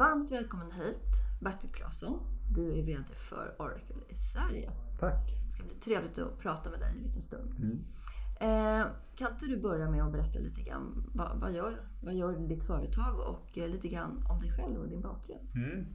Varmt 0.00 0.30
välkommen 0.30 0.72
hit 0.72 1.02
Bertil 1.40 1.70
Claesson. 1.70 2.20
Du 2.54 2.78
är 2.78 2.82
VD 2.82 3.04
för 3.14 3.54
Oracle 3.58 3.96
i 4.08 4.14
Sverige. 4.14 4.70
Tack. 5.00 5.30
Det 5.46 5.52
ska 5.52 5.62
bli 5.64 5.74
trevligt 5.74 6.18
att 6.18 6.38
prata 6.38 6.70
med 6.70 6.80
dig 6.80 6.90
en 6.90 7.02
liten 7.02 7.22
stund. 7.22 7.54
Mm. 7.58 7.84
Eh, 8.40 8.86
kan 9.16 9.32
inte 9.32 9.46
du 9.46 9.60
börja 9.60 9.90
med 9.90 10.02
att 10.04 10.12
berätta 10.12 10.38
lite 10.38 10.60
grann 10.62 11.10
vad, 11.14 11.40
vad, 11.40 11.52
gör, 11.52 11.80
vad 12.02 12.14
gör 12.14 12.48
ditt 12.48 12.64
företag 12.64 13.18
och 13.18 13.58
eh, 13.58 13.68
lite 13.68 13.88
grann 13.88 14.26
om 14.30 14.40
dig 14.40 14.52
själv 14.52 14.76
och 14.76 14.88
din 14.88 15.00
bakgrund? 15.00 15.40
Mm. 15.54 15.86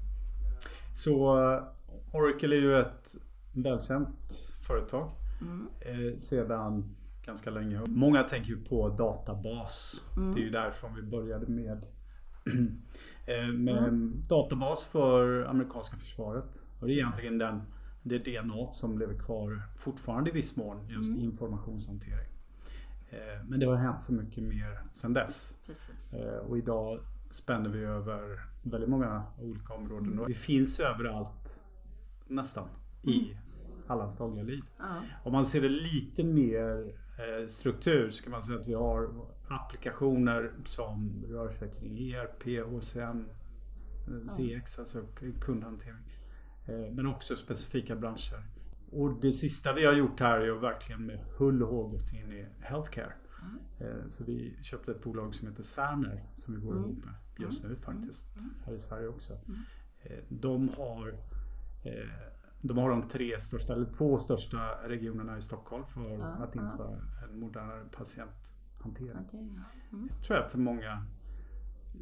Så 0.96 1.38
uh, 1.38 1.64
Oracle 2.12 2.56
är 2.56 2.62
ju 2.62 2.76
ett 2.76 3.16
välkänt 3.54 4.34
företag 4.68 5.12
Mm. 5.42 5.68
eh, 5.80 6.18
sedan 6.18 6.96
ganska 7.26 7.50
länge. 7.50 7.82
Många 7.88 8.24
tänker 8.24 8.50
ju 8.50 8.64
på 8.64 8.90
databas. 8.90 10.02
Mm. 10.18 10.36
Det 10.36 10.42
är 10.42 10.44
ju 10.44 10.50
därifrån 10.50 10.96
vi 10.96 11.02
började 11.02 11.48
med, 11.48 11.78
eh, 11.84 11.90
med 13.54 13.78
Mm. 13.88 14.24
databas 14.28 14.84
för 14.84 15.46
amerikanska 15.46 15.98
försvaret. 15.98 16.62
Och 16.80 16.88
det 16.88 16.94
är 16.94 16.98
egentligen 16.98 17.38
den, 17.38 17.62
det 18.04 18.18
DNA 18.20 18.72
som 18.72 18.98
lever 19.00 19.18
kvar 19.20 19.62
fortfarande 19.78 20.30
i 20.30 20.34
viss 20.34 20.56
mån, 20.56 20.88
just 20.90 21.10
Mm. 21.10 21.22
informationshantering. 21.22 22.28
Eh, 23.10 23.44
men 23.48 23.60
det 23.60 23.66
har 23.66 23.76
hänt 23.76 24.02
så 24.02 24.14
mycket 24.14 24.44
mer 24.44 24.80
sedan 24.94 25.14
dess. 25.14 25.56
Precis. 25.66 26.14
Eh, 26.14 26.38
Och 26.38 26.58
idag 26.58 27.00
spänner 27.32 27.70
vi 27.70 27.80
över 27.80 28.40
väldigt 28.64 28.90
många 28.90 29.24
olika 29.42 29.74
områden. 29.74 30.20
Och 30.20 30.30
vi 30.30 30.34
finns 30.34 30.80
överallt 30.80 31.62
nästan 32.28 32.68
i 33.04 33.38
allas 33.88 34.18
dagliga 34.18 34.44
liv. 34.44 34.62
Om 35.24 35.32
man 35.34 35.46
ser 35.46 35.62
det 35.62 35.70
lite 35.70 36.24
mer 36.24 36.94
eh, 37.18 37.48
struktur 37.48 38.12
så 38.12 38.24
kan 38.24 38.32
man 38.32 38.42
säga 38.42 38.60
att 38.60 38.68
vi 38.68 38.74
har 38.74 39.10
applikationer 39.48 40.52
som 40.66 41.26
rör 41.30 41.50
sig 41.50 41.72
kring 41.72 41.98
ERP, 42.14 42.60
HCM, 42.64 43.26
eh, 44.08 44.28
CX, 44.28 44.80
alltså 44.80 45.04
kundhantering. 45.42 46.20
Eh, 46.66 46.94
Men 46.94 47.08
också 47.08 47.36
specifika 47.36 47.96
branscher. 47.96 48.44
Och 48.92 49.20
det 49.22 49.32
sista 49.32 49.74
vi 49.74 49.86
har 49.86 49.94
gjort 49.94 50.20
här 50.20 50.40
är 50.40 50.56
att 50.58 50.64
verkligen 50.64 51.06
med 51.06 51.20
hull 51.38 51.64
och 51.64 51.70
hår 51.70 51.90
gått 51.90 52.14
in 52.14 52.32
i 52.34 52.46
healthcare. 52.60 53.14
Eh, 53.80 54.08
Så 54.08 54.24
vi 54.24 54.58
köpte 54.64 54.92
ett 54.92 55.04
bolag 55.04 55.36
som 55.36 55.48
heter 55.48 55.64
Cerner 55.64 56.24
som 56.36 56.54
vi 56.56 56.60
går 56.62 56.72
Mm. 56.72 56.84
ihop 56.84 57.06
med 57.06 57.14
just 57.38 57.64
nu 57.64 57.76
faktiskt. 57.76 58.26
Här 58.66 58.74
i 58.74 58.80
Sverige 58.80 59.08
också. 59.08 59.34
Eh, 60.04 60.18
De 60.30 60.70
har 60.70 61.16
de 62.62 62.78
har 62.78 62.90
de 62.90 63.08
tre 63.10 63.40
största, 63.40 63.74
eller 63.74 63.86
två 63.86 64.18
största 64.18 64.58
regionerna 64.88 65.38
i 65.38 65.42
Stockholm 65.42 65.86
för 65.86 66.20
att 66.44 66.56
införa 66.56 67.00
en 67.24 67.40
modernare 67.40 67.86
patienthantering. 67.92 68.55
Hantering, 68.86 69.60
ja. 69.64 69.98
Mm. 69.98 70.10
tror 70.26 70.40
jag 70.40 70.52
för 70.52 70.58
många 70.58 71.06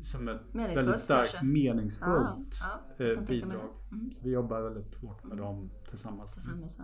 som 0.01 0.27
ett 0.27 0.41
väldigt 0.53 0.99
starkt 0.99 1.31
kanske? 1.31 1.45
meningsfullt 1.45 2.59
Ja, 2.61 2.79
ja, 2.97 3.05
eh, 3.05 3.21
bidrag. 3.21 3.69
Mm. 3.91 4.11
Så 4.11 4.23
vi 4.23 4.31
jobbar 4.31 4.61
väldigt 4.61 4.95
hårt 4.95 5.23
med 5.23 5.37
dem 5.37 5.69
tillsammans. 5.89 6.33
Tillsammans, 6.33 6.75
ja. 6.77 6.83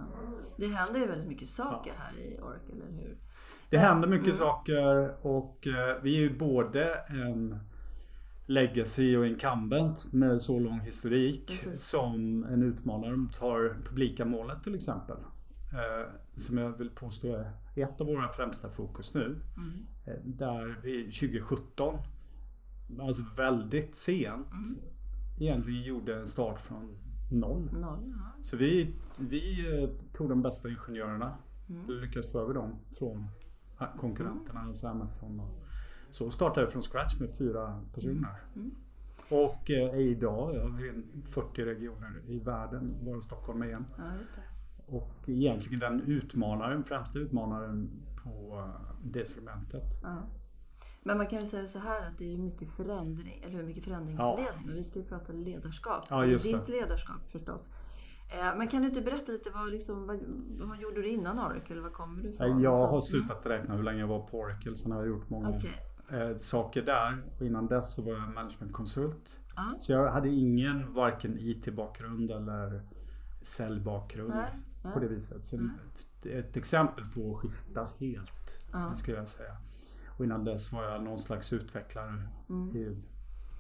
Det 0.57 0.67
händer 0.67 0.99
ju 0.99 1.07
väldigt 1.07 1.27
mycket 1.27 1.49
saker 1.49 1.93
här 1.97 2.19
i 2.19 2.39
Oracle, 2.39 2.73
eller 2.73 2.91
hur? 3.01 3.17
Det 3.69 3.77
händer 3.77 4.07
mycket 4.07 4.25
Mm. 4.25 4.37
saker 4.37 5.15
och 5.27 5.67
eh, 5.67 6.01
vi 6.03 6.15
är 6.15 6.19
ju 6.19 6.37
både 6.37 6.93
en 6.95 7.59
legacy 8.45 9.17
och 9.17 9.25
incumbent 9.27 10.13
med 10.13 10.41
så 10.41 10.59
lång 10.59 10.79
historik 10.79 11.47
Precis. 11.63 11.85
som 11.85 12.43
en 12.43 12.63
utmanare. 12.63 13.11
Du 13.11 13.27
tar 13.39 13.77
publika 13.85 14.25
målet 14.25 14.63
till 14.63 14.75
exempel. 14.75 15.17
Som 16.39 16.57
jag 16.57 16.77
vill 16.77 16.89
påstå 16.89 17.27
är 17.35 17.53
ett 17.75 18.01
av 18.01 18.07
våra 18.07 18.29
främsta 18.29 18.69
fokus 18.69 19.13
nu. 19.13 19.41
Mm. 19.57 19.85
Eh, 20.05 20.13
där 20.25 20.79
vi 20.83 21.03
2017, 21.03 21.97
alltså 22.99 23.23
väldigt 23.37 23.95
sent, 23.95 24.47
Mm. 24.51 24.79
egentligen 25.39 25.83
gjorde 25.83 26.15
en 26.19 26.27
start 26.27 26.59
från 26.59 26.97
noll. 27.31 27.69
Noll, 27.73 28.13
ja. 28.17 28.43
Så 28.43 28.57
vi, 28.57 28.95
vi 29.19 29.75
eh, 29.83 29.89
tog 30.13 30.29
de 30.29 30.41
bästa 30.41 30.69
ingenjörerna 30.69 31.37
Mm. 31.69 32.01
lyckades 32.01 32.31
få 32.31 32.39
över 32.39 32.53
dem 32.53 32.75
från 32.97 33.27
eh, 33.81 33.87
konkurrenterna, 33.99 34.59
alltså 34.59 34.87
Amazon 34.87 35.39
och 35.39 35.65
så 36.11 36.31
startade 36.31 36.65
vi 36.65 36.71
från 36.71 36.81
scratch 36.83 37.19
med 37.19 37.29
fyra 37.37 37.83
personer. 37.93 38.35
Mm. 38.55 38.71
Och 39.29 39.69
eh, 39.71 39.95
idag 39.99 40.53
har 40.53 40.69
vi 40.81 40.89
en 40.89 41.23
40 41.31 41.65
regioner 41.65 42.21
i 42.27 42.39
världen, 42.39 42.95
varav 43.01 43.21
Stockholm 43.21 43.61
är 43.61 43.67
en. 43.73 43.85
ja, 43.97 44.03
just 44.17 44.35
det. 44.35 44.41
Och 44.91 45.11
egentligen 45.27 45.79
den 45.79 46.01
utmanaren, 46.01 46.83
främsta 46.83 47.19
utmanaren 47.19 47.89
på 48.23 48.57
eh, 48.59 48.95
det 49.03 49.25
segmentet. 49.27 49.83
Ja. 50.03 50.17
Men 51.03 51.17
man 51.17 51.27
kan 51.27 51.39
ju 51.39 51.45
säga 51.45 51.67
så 51.67 51.79
här 51.79 52.07
att 52.07 52.17
det 52.17 52.33
är 52.33 52.37
mycket 52.37 52.71
förändring, 52.71 53.41
eller 53.45 53.55
hur? 53.57 53.63
Mycket 53.63 53.83
förändringsledning. 53.83 54.69
Och 54.69 54.75
vi 54.77 54.83
ska 54.83 54.99
ju 54.99 55.05
prata 55.05 55.33
ledarskap. 55.33 56.05
Ja, 56.09 56.25
just 56.25 56.45
Ditt 56.45 56.65
det. 56.65 56.71
ledarskap 56.71 57.29
förstås. 57.31 57.69
Eh, 58.39 58.57
Men 58.57 58.67
kan 58.67 58.81
du 58.81 58.87
inte 58.87 59.01
berätta 59.01 59.31
lite 59.31 59.49
vad, 59.49 59.71
liksom, 59.71 60.07
vad, 60.07 60.19
vad 60.67 60.79
gjorde 60.81 61.01
du 61.01 61.07
innan 61.09 61.39
Oracle? 61.39 61.81
Var 61.81 61.89
kommer 61.89 62.23
du 62.23 62.29
ifrån? 62.29 62.61
Jag 62.61 62.87
har 62.87 63.01
slutat 63.01 63.45
räkna 63.45 63.75
hur 63.75 63.83
länge 63.83 63.99
jag 63.99 64.07
var 64.07 64.19
på 64.27 64.39
Oracle, 64.39 64.75
sen 64.75 64.91
har 64.91 64.99
jag 64.99 65.07
gjort 65.07 65.29
många. 65.29 65.49
Okej. 65.49 65.71
eh, 66.31 66.37
saker 66.37 66.81
där. 66.81 67.23
Och 67.39 67.45
innan 67.45 67.67
dess 67.67 67.93
så 67.93 68.01
var 68.01 68.11
jag 68.13 68.29
managementkonsult. 68.33 69.39
Ja. 69.55 69.73
Så 69.79 69.91
jag 69.91 70.11
hade 70.11 70.29
ingen 70.29 70.93
varken 70.93 71.37
IT-bakgrund 71.39 72.31
eller 72.31 72.81
säljbakgrund 73.41 74.33
Nej. 74.83 74.93
på 74.93 74.99
det 74.99 75.07
viset. 75.07 75.45
Så 75.45 75.55
ett, 75.55 76.25
ett 76.25 76.57
exempel 76.57 77.05
på 77.13 77.35
att 77.35 77.41
skifta 77.41 77.87
helt, 77.99 78.63
Ja. 78.71 78.95
skulle 78.95 79.17
jag 79.17 79.27
säga. 79.27 79.57
Och 80.17 80.25
innan 80.25 80.43
dess 80.43 80.71
var 80.71 80.83
jag 80.83 81.03
någon 81.03 81.19
slags 81.19 81.53
utvecklare 81.53 82.27
Mm. 82.49 82.75
i, 82.77 82.97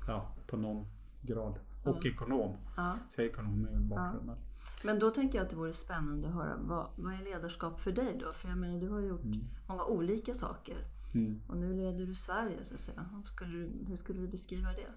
ja, 0.07 0.35
på 0.47 0.57
någon 0.57 0.85
grad. 1.21 1.59
Och 1.83 2.05
ekonom. 2.05 2.55
Ja. 2.77 2.97
Så 3.09 3.21
jag 3.21 3.25
är 3.25 3.29
ekonom 3.31 3.67
i 3.67 3.79
bakgrunden. 3.79 4.35
Men 4.83 4.99
då 4.99 5.09
tänker 5.11 5.37
jag 5.37 5.43
att 5.45 5.49
det 5.49 5.55
vore 5.55 5.73
spännande 5.73 6.27
att 6.27 6.33
höra 6.33 6.57
vad, 6.59 6.87
vad 6.95 7.13
är 7.13 7.23
ledarskap 7.23 7.79
för 7.79 7.91
dig 7.91 8.17
då? 8.19 8.31
För 8.31 8.49
jag 8.49 8.57
menar, 8.57 8.79
du 8.79 8.89
har 8.89 8.99
gjort 9.01 9.23
många 9.67 9.83
olika 9.85 10.33
saker. 10.33 10.77
Mm. 11.13 11.41
Och 11.47 11.57
nu 11.57 11.73
leder 11.73 12.05
du 12.05 12.15
Sverige 12.15 12.57
så 12.65 12.73
att 12.73 12.79
säga. 12.79 13.09
Skulle 13.25 13.51
du, 13.57 13.71
hur 13.87 13.97
skulle 13.97 14.21
du 14.21 14.27
beskriva 14.27 14.69
det? 14.69 14.87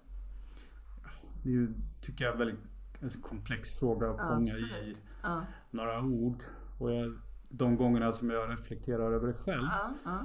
Det 1.44 1.54
är 1.54 1.74
tycker 2.00 2.24
jag, 2.24 2.36
väldigt 2.36 2.60
en 3.02 3.10
så 3.10 3.20
komplex 3.20 3.78
fråga 3.78 4.10
att 4.10 4.16
Ja, 4.18 4.28
fånga 4.28 4.52
absolut. 4.52 4.96
i 4.96 4.96
Ja. 5.22 5.42
några 5.70 6.02
ord. 6.04 6.42
Och 6.78 6.92
jag, 6.92 7.14
de 7.48 7.76
gångerna 7.76 8.12
som 8.12 8.30
jag 8.30 8.50
reflekterar 8.50 9.12
över 9.12 9.26
det 9.26 9.32
själv 9.34 9.62
Ja, 9.62 9.94
ja. 10.04 10.20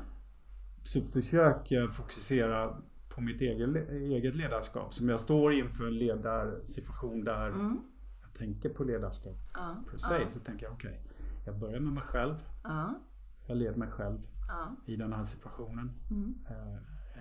så 0.84 1.02
försöker 1.02 1.76
jag 1.76 1.94
fokusera 1.96 2.78
på 3.10 3.22
mitt 3.22 3.42
eget, 3.42 3.90
eget 3.90 4.36
ledarskap. 4.36 4.94
Som 4.94 5.10
jag 5.10 5.20
står 5.20 5.54
inför 5.54 5.88
en 5.88 5.98
ledarsituation 5.98 7.24
där 7.24 7.48
Mm. 7.48 7.80
jag 8.22 8.34
tänker 8.34 8.70
på 8.70 8.84
ledarskap 8.84 9.38
Ja. 9.54 9.76
per 9.92 9.98
se. 9.98 10.30
Så 10.30 10.40
tänker 10.40 10.66
jag 10.66 10.74
okej, 10.74 11.02
jag 11.46 11.60
börjar 11.60 11.80
med 11.80 11.94
mig 11.94 12.04
själv. 12.04 12.36
Ja. 12.64 13.00
Jag 13.48 13.58
leder 13.58 13.76
mig 13.78 13.92
själv 13.92 14.18
Ja. 14.48 14.76
i 14.86 14.96
den 14.96 15.14
här 15.14 15.24
situationen. 15.24 15.92
Mm. 16.12 16.36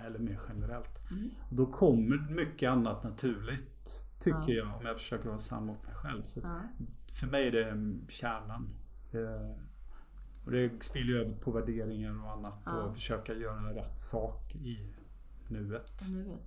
Eller 0.04 0.18
mer 0.18 0.40
generellt. 0.48 1.10
Mm. 1.10 1.30
Då 1.50 1.66
kommer 1.66 2.30
mycket 2.30 2.70
annat 2.70 3.04
naturligt, 3.04 4.04
tycker 4.20 4.38
Ja. 4.48 4.50
jag, 4.54 4.76
om 4.80 4.86
jag 4.86 4.96
försöker 4.96 5.28
vara 5.28 5.38
sann 5.38 5.66
mot 5.66 5.84
mig 5.86 5.94
själv. 5.94 6.22
Så 6.26 6.40
Ja. 6.40 6.60
För 7.12 7.26
mig 7.26 7.48
är 7.48 7.52
det 7.52 7.94
kärnan. 8.08 8.68
Eh, 9.12 9.56
och 10.44 10.50
det 10.52 10.82
spiller 10.84 11.06
ju 11.12 11.20
över 11.20 11.34
på 11.34 11.50
värderingar 11.50 12.24
och 12.24 12.32
annat 12.32 12.58
Ja. 12.66 12.82
och 12.82 12.94
försöka 12.94 13.34
göra 13.34 13.74
rätt 13.74 14.00
sak 14.00 14.54
i 14.54 14.92
nuet. 15.48 16.02
Nu 16.08 16.22
vet. 16.22 16.40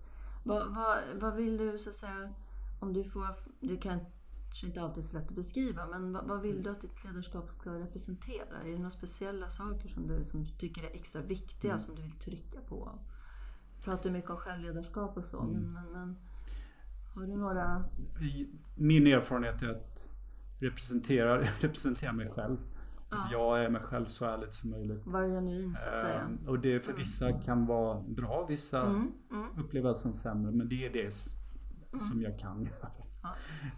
Vad, 0.43 0.75
vad, 0.75 0.97
vad 1.15 1.35
vill 1.35 1.57
du 1.57 1.77
så 1.77 1.89
att 1.89 1.95
säga, 1.95 2.33
om 2.79 2.93
du 2.93 3.03
får, 3.03 3.27
kan 3.81 3.99
kanske 4.49 4.67
inte 4.67 4.81
alltid 4.81 5.03
är 5.03 5.07
så 5.07 5.13
lätt 5.17 5.27
att 5.29 5.35
beskriva. 5.35 5.85
Men 5.87 6.13
vad, 6.13 6.27
vad 6.27 6.41
vill 6.41 6.63
du 6.63 6.69
att 6.69 6.81
ditt 6.81 7.03
ledarskap 7.05 7.49
ska 7.59 7.69
representera? 7.79 8.61
Är 8.63 8.69
det 8.71 8.75
några 8.77 8.89
speciella 8.89 9.49
saker 9.49 9.89
som 9.89 10.07
du 10.07 10.25
som 10.25 10.45
tycker 10.45 10.83
är 10.83 10.95
extra 10.95 11.21
viktiga, 11.21 11.71
Mm. 11.71 11.79
som 11.83 11.95
du 11.95 12.01
vill 12.01 12.11
trycka 12.11 12.59
på? 12.67 12.91
Pratar 13.83 14.09
mycket 14.11 14.29
om 14.29 14.37
självledarskap 14.37 15.17
och 15.17 15.25
så, 15.25 15.39
Mm. 15.41 15.73
men, 15.73 15.91
men, 15.91 16.15
har 17.15 17.21
du 17.21 17.35
några... 17.37 17.83
Min 18.75 19.07
erfarenhet 19.07 19.61
är 19.61 19.69
att 19.69 20.09
representera, 20.59 21.37
representera 21.59 22.13
mig 22.13 22.27
själv. 22.29 22.57
Att 23.09 23.31
jag 23.31 23.63
är 23.63 23.69
mig 23.69 23.81
själv 23.81 24.05
så 24.05 24.25
ärligt 24.25 24.53
som 24.53 24.69
möjligt. 24.69 25.05
Vara 25.05 25.25
genuin, 25.27 25.75
så 25.75 25.89
att 25.89 25.99
säga. 25.99 26.19
Ehm, 26.21 26.47
Och 26.47 26.59
det 26.59 26.79
för 26.79 26.93
vissa 26.93 27.33
kan 27.41 27.65
vara 27.65 28.01
bra, 28.01 28.45
vissa 28.49 28.81
Mm, 28.85 29.11
mm, 29.31 29.47
upplever 29.59 29.89
det 29.89 29.95
som 29.95 30.13
sämre. 30.13 30.51
Men 30.51 30.69
det 30.69 30.85
är 30.85 30.93
det 30.93 31.05
s- 31.05 31.35
som 32.09 32.21
jag 32.21 32.39
kan 32.39 32.63
göra. 32.65 32.91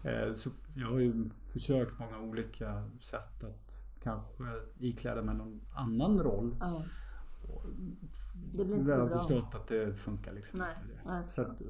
Ja. 0.04 0.10
Eh, 0.10 0.34
Så 0.34 0.50
jag 0.76 0.88
har 0.88 0.98
ju 0.98 1.30
försökt 1.52 1.98
många 1.98 2.18
olika 2.18 2.88
sätt 3.00 3.44
att 3.44 3.78
kanske 4.02 4.44
ikläda 4.78 5.22
mig 5.22 5.34
någon 5.34 5.60
annan 5.74 6.18
roll. 6.20 6.56
ja. 6.60 6.82
Det 8.54 8.64
blir 8.64 8.76
inte 8.78 8.90
Jag 8.90 8.98
så 8.98 9.02
har 9.02 9.08
bra. 9.08 9.18
förstått 9.18 9.54
att 9.54 9.66
det 9.66 9.94
funkar 9.94 10.32
liksom 10.32 10.58
Nej, 10.58 10.68
inte. 10.82 11.08
Det. 11.08 11.14
jag 11.14 11.32
Så 11.32 11.42
att, 11.42 11.60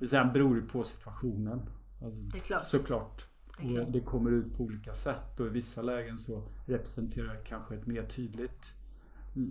och 0.00 0.08
sen 0.08 0.32
beror 0.32 0.54
det 0.56 0.62
på 0.62 0.84
situationen. 0.84 1.60
Alltså, 2.02 2.20
Det 2.20 2.38
är 2.38 2.40
klart. 2.40 2.66
Såklart. 2.66 3.26
Det 3.58 3.64
är 3.66 3.74
klart. 3.74 3.92
Det 3.92 4.00
kommer 4.00 4.30
ut 4.30 4.56
på 4.56 4.62
olika 4.64 4.94
sätt 4.94 5.40
och 5.40 5.46
i 5.46 5.50
vissa 5.50 5.82
lägen 5.82 6.18
så 6.18 6.42
representerar 6.66 7.34
jag 7.34 7.44
kanske 7.44 7.74
ett 7.74 7.86
mer 7.86 8.02
tydligt 8.06 8.74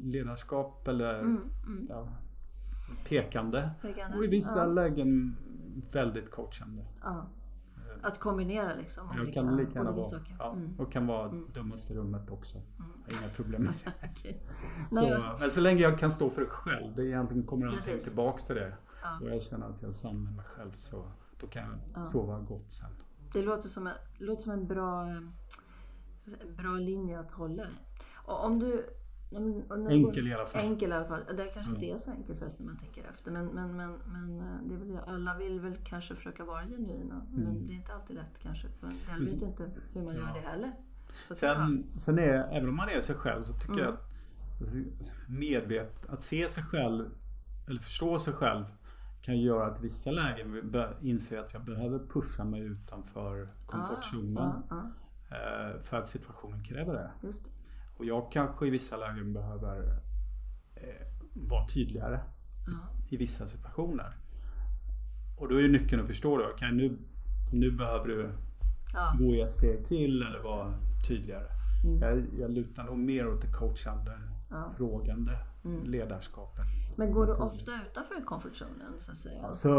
ledarskap 0.03 0.87
eller 0.87 1.19
Mm, 1.19 1.41
mm. 1.67 1.87
ja, 1.89 2.07
pekande. 3.07 3.69
Pekande. 3.81 4.17
Och 4.17 4.23
i 4.23 4.27
vissa 4.27 4.59
Ja. 4.59 4.65
lägen 4.65 5.35
väldigt 5.91 6.31
coachande. 6.31 6.85
Ja. 7.03 7.25
Att 8.03 8.19
kombinera 8.19 8.75
liksom 8.75 9.07
Jag 9.13 9.21
olika, 9.21 9.41
kan 9.41 9.55
lika 9.57 9.71
gärna 9.71 9.81
olika 9.91 10.09
vara, 10.09 10.19
saker. 10.19 10.35
ja, 10.39 10.51
Mm. 10.53 10.75
och 10.79 10.91
kan 10.91 11.07
vara 11.07 11.31
dummast 11.53 11.91
i 11.91 11.93
rummet 11.93 12.29
också. 12.29 12.61
Jag 13.07 13.15
har 13.15 13.21
Inga 13.23 13.29
problem 13.35 13.63
med 13.63 13.73
det. 14.23 14.35
Nej, 14.91 15.11
Så, 15.11 15.37
men 15.39 15.51
så 15.51 15.61
länge 15.61 15.81
jag 15.81 15.99
kan 15.99 16.11
stå 16.11 16.29
för 16.29 16.41
det 16.41 16.47
själv, 16.47 16.95
det 16.95 17.05
egentligen 17.05 17.43
kommer 17.47 17.67
allting 17.67 17.99
tillbaks 17.99 18.45
till 18.45 18.55
det. 18.55 18.73
Ja. 19.03 19.19
Och 19.21 19.29
jag 19.29 19.41
känner 19.41 19.69
att 19.69 19.81
jag 19.81 19.89
är 19.89 19.93
sann 19.93 20.23
med 20.23 20.33
mig 20.33 20.45
själv 20.45 20.71
så 20.73 21.05
då 21.39 21.47
kan 21.47 21.63
jag 21.63 21.79
Ja. 22.03 22.07
sova 22.09 22.39
gott 22.39 22.71
sen. 22.71 22.89
Det 23.33 23.41
låter 23.41 23.69
som 23.69 23.87
en, 23.87 23.93
låter 24.17 24.41
som 24.41 24.51
en 24.51 24.67
bra, 24.67 25.05
bra 26.57 26.71
linje 26.71 27.19
att 27.19 27.31
hålla 27.31 27.63
i. 27.63 27.67
Och 28.25 28.45
om 28.45 28.59
du... 28.59 28.85
Enkel 29.89 30.27
i 30.27 30.33
alla 30.33 30.45
fall. 30.45 30.61
Enkel 30.61 30.89
i 30.89 30.93
alla 30.93 31.05
fall. 31.05 31.21
Det 31.37 31.45
kanske 31.45 31.71
inte 31.71 31.85
Mm. 31.85 31.95
är 31.95 31.99
så 31.99 32.11
enkelt 32.11 32.39
förresten 32.39 32.65
när 32.65 32.73
man 32.73 32.81
tänker 32.81 33.03
efter. 33.09 33.31
Men, 33.31 33.45
men, 33.45 33.77
men, 33.77 33.91
men 34.05 34.39
eh, 34.39 34.45
det 34.67 34.73
är 34.75 34.77
väl 34.79 34.87
det. 34.87 35.03
Alla 35.07 35.37
vill 35.37 35.59
väl 35.59 35.75
kanske 35.83 36.15
försöka 36.15 36.45
vara 36.45 36.61
genuina. 36.65 37.25
Men 37.31 37.45
Mm. 37.47 37.67
det 37.67 37.73
är 37.73 37.75
inte 37.75 37.93
alltid 37.93 38.15
lätt 38.15 38.39
kanske. 38.41 38.67
För 38.79 38.89
jag 39.09 39.19
vet 39.19 39.41
inte 39.41 39.69
hur 39.93 40.01
man 40.03 40.15
gör 40.15 40.27
Ja. 40.27 40.33
det 40.41 40.49
heller. 40.49 40.71
Så. 41.27 41.35
Sen, 41.35 41.85
sen 41.97 42.19
är, 42.19 42.47
även 42.51 42.69
om 42.69 42.75
man 42.75 42.89
är 42.89 43.01
sig 43.01 43.15
själv 43.15 43.43
så 43.43 43.53
tycker 43.53 43.73
Mm. 43.73 43.83
jag 43.83 43.93
att 43.93 43.99
alltså, 44.59 44.75
medvet, 45.27 46.09
att 46.09 46.23
se 46.23 46.49
sig 46.49 46.63
själv 46.63 47.09
eller 47.67 47.79
förstå 47.81 48.19
sig 48.19 48.33
själv 48.33 48.65
kan 49.21 49.37
göra 49.41 49.65
att 49.67 49.81
vissa 49.81 50.11
lägen 50.11 50.71
be- 50.71 50.93
inse 51.01 51.39
att 51.39 51.53
jag 51.53 51.63
behöver 51.65 51.99
pusha 51.99 52.43
mig 52.43 52.61
utanför 52.61 53.47
komfortzonen. 53.65 54.33
Ja, 54.69 54.89
ja, 55.29 55.35
eh, 55.37 55.79
För 55.81 55.97
att 55.97 56.07
situationen 56.07 56.63
kräver 56.63 56.93
det. 56.93 57.11
just 57.21 57.43
det. 57.43 57.49
Och 58.03 58.07
jag 58.09 58.31
kanske 58.31 58.67
i 58.67 58.69
vissa 58.69 58.97
lägen 58.97 59.33
behöver 59.33 59.99
eh, 60.75 60.83
vara 61.33 61.67
tydligare 61.67 62.19
Ja. 62.67 62.73
i 63.09 63.17
vissa 63.17 63.47
situationer. 63.47 64.17
Och 65.37 65.49
då 65.49 65.55
är 65.55 65.61
ju 65.61 65.71
nyckeln 65.71 66.01
att 66.01 66.07
förstå 66.07 66.37
då, 66.37 66.49
okej 66.53 66.71
nu, 66.71 66.97
nu 67.53 67.71
behöver 67.71 68.07
du 68.07 68.31
Ja. 68.93 69.13
gå 69.19 69.33
ett 69.45 69.53
steg 69.53 69.85
till 69.85 70.21
eller 70.23 70.43
vara 70.43 70.73
tydligare. 71.07 71.47
Mm. 71.83 71.99
Jag, 72.01 72.25
jag 72.39 72.51
lutar 72.51 72.83
nog 72.83 72.97
mer 72.97 73.27
åt 73.27 73.41
det 73.41 73.51
coachande, 73.51 74.19
Ja. 74.49 74.71
frågande 74.77 75.31
Mm. 75.65 75.83
ledarskapet. 75.83 76.65
Men 76.97 77.11
går 77.11 77.25
du 77.25 77.33
ofta 77.33 77.71
utanför 77.91 78.25
comfortzonen 78.25 78.93
så 78.99 79.11
att 79.11 79.17
säga? 79.17 79.43
Alltså, 79.45 79.69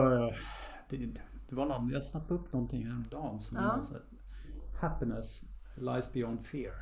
det, 0.90 0.96
det 1.48 1.54
var 1.54 1.66
någon, 1.66 1.90
jag 1.90 2.04
snappade 2.04 2.34
upp 2.40 2.52
någonting 2.52 2.86
häromdagen 2.86 3.40
som 3.40 3.56
Ja. 3.56 3.62
här, 3.62 4.00
Happiness 4.80 5.42
lies 5.76 6.12
beyond 6.12 6.46
fear. 6.46 6.74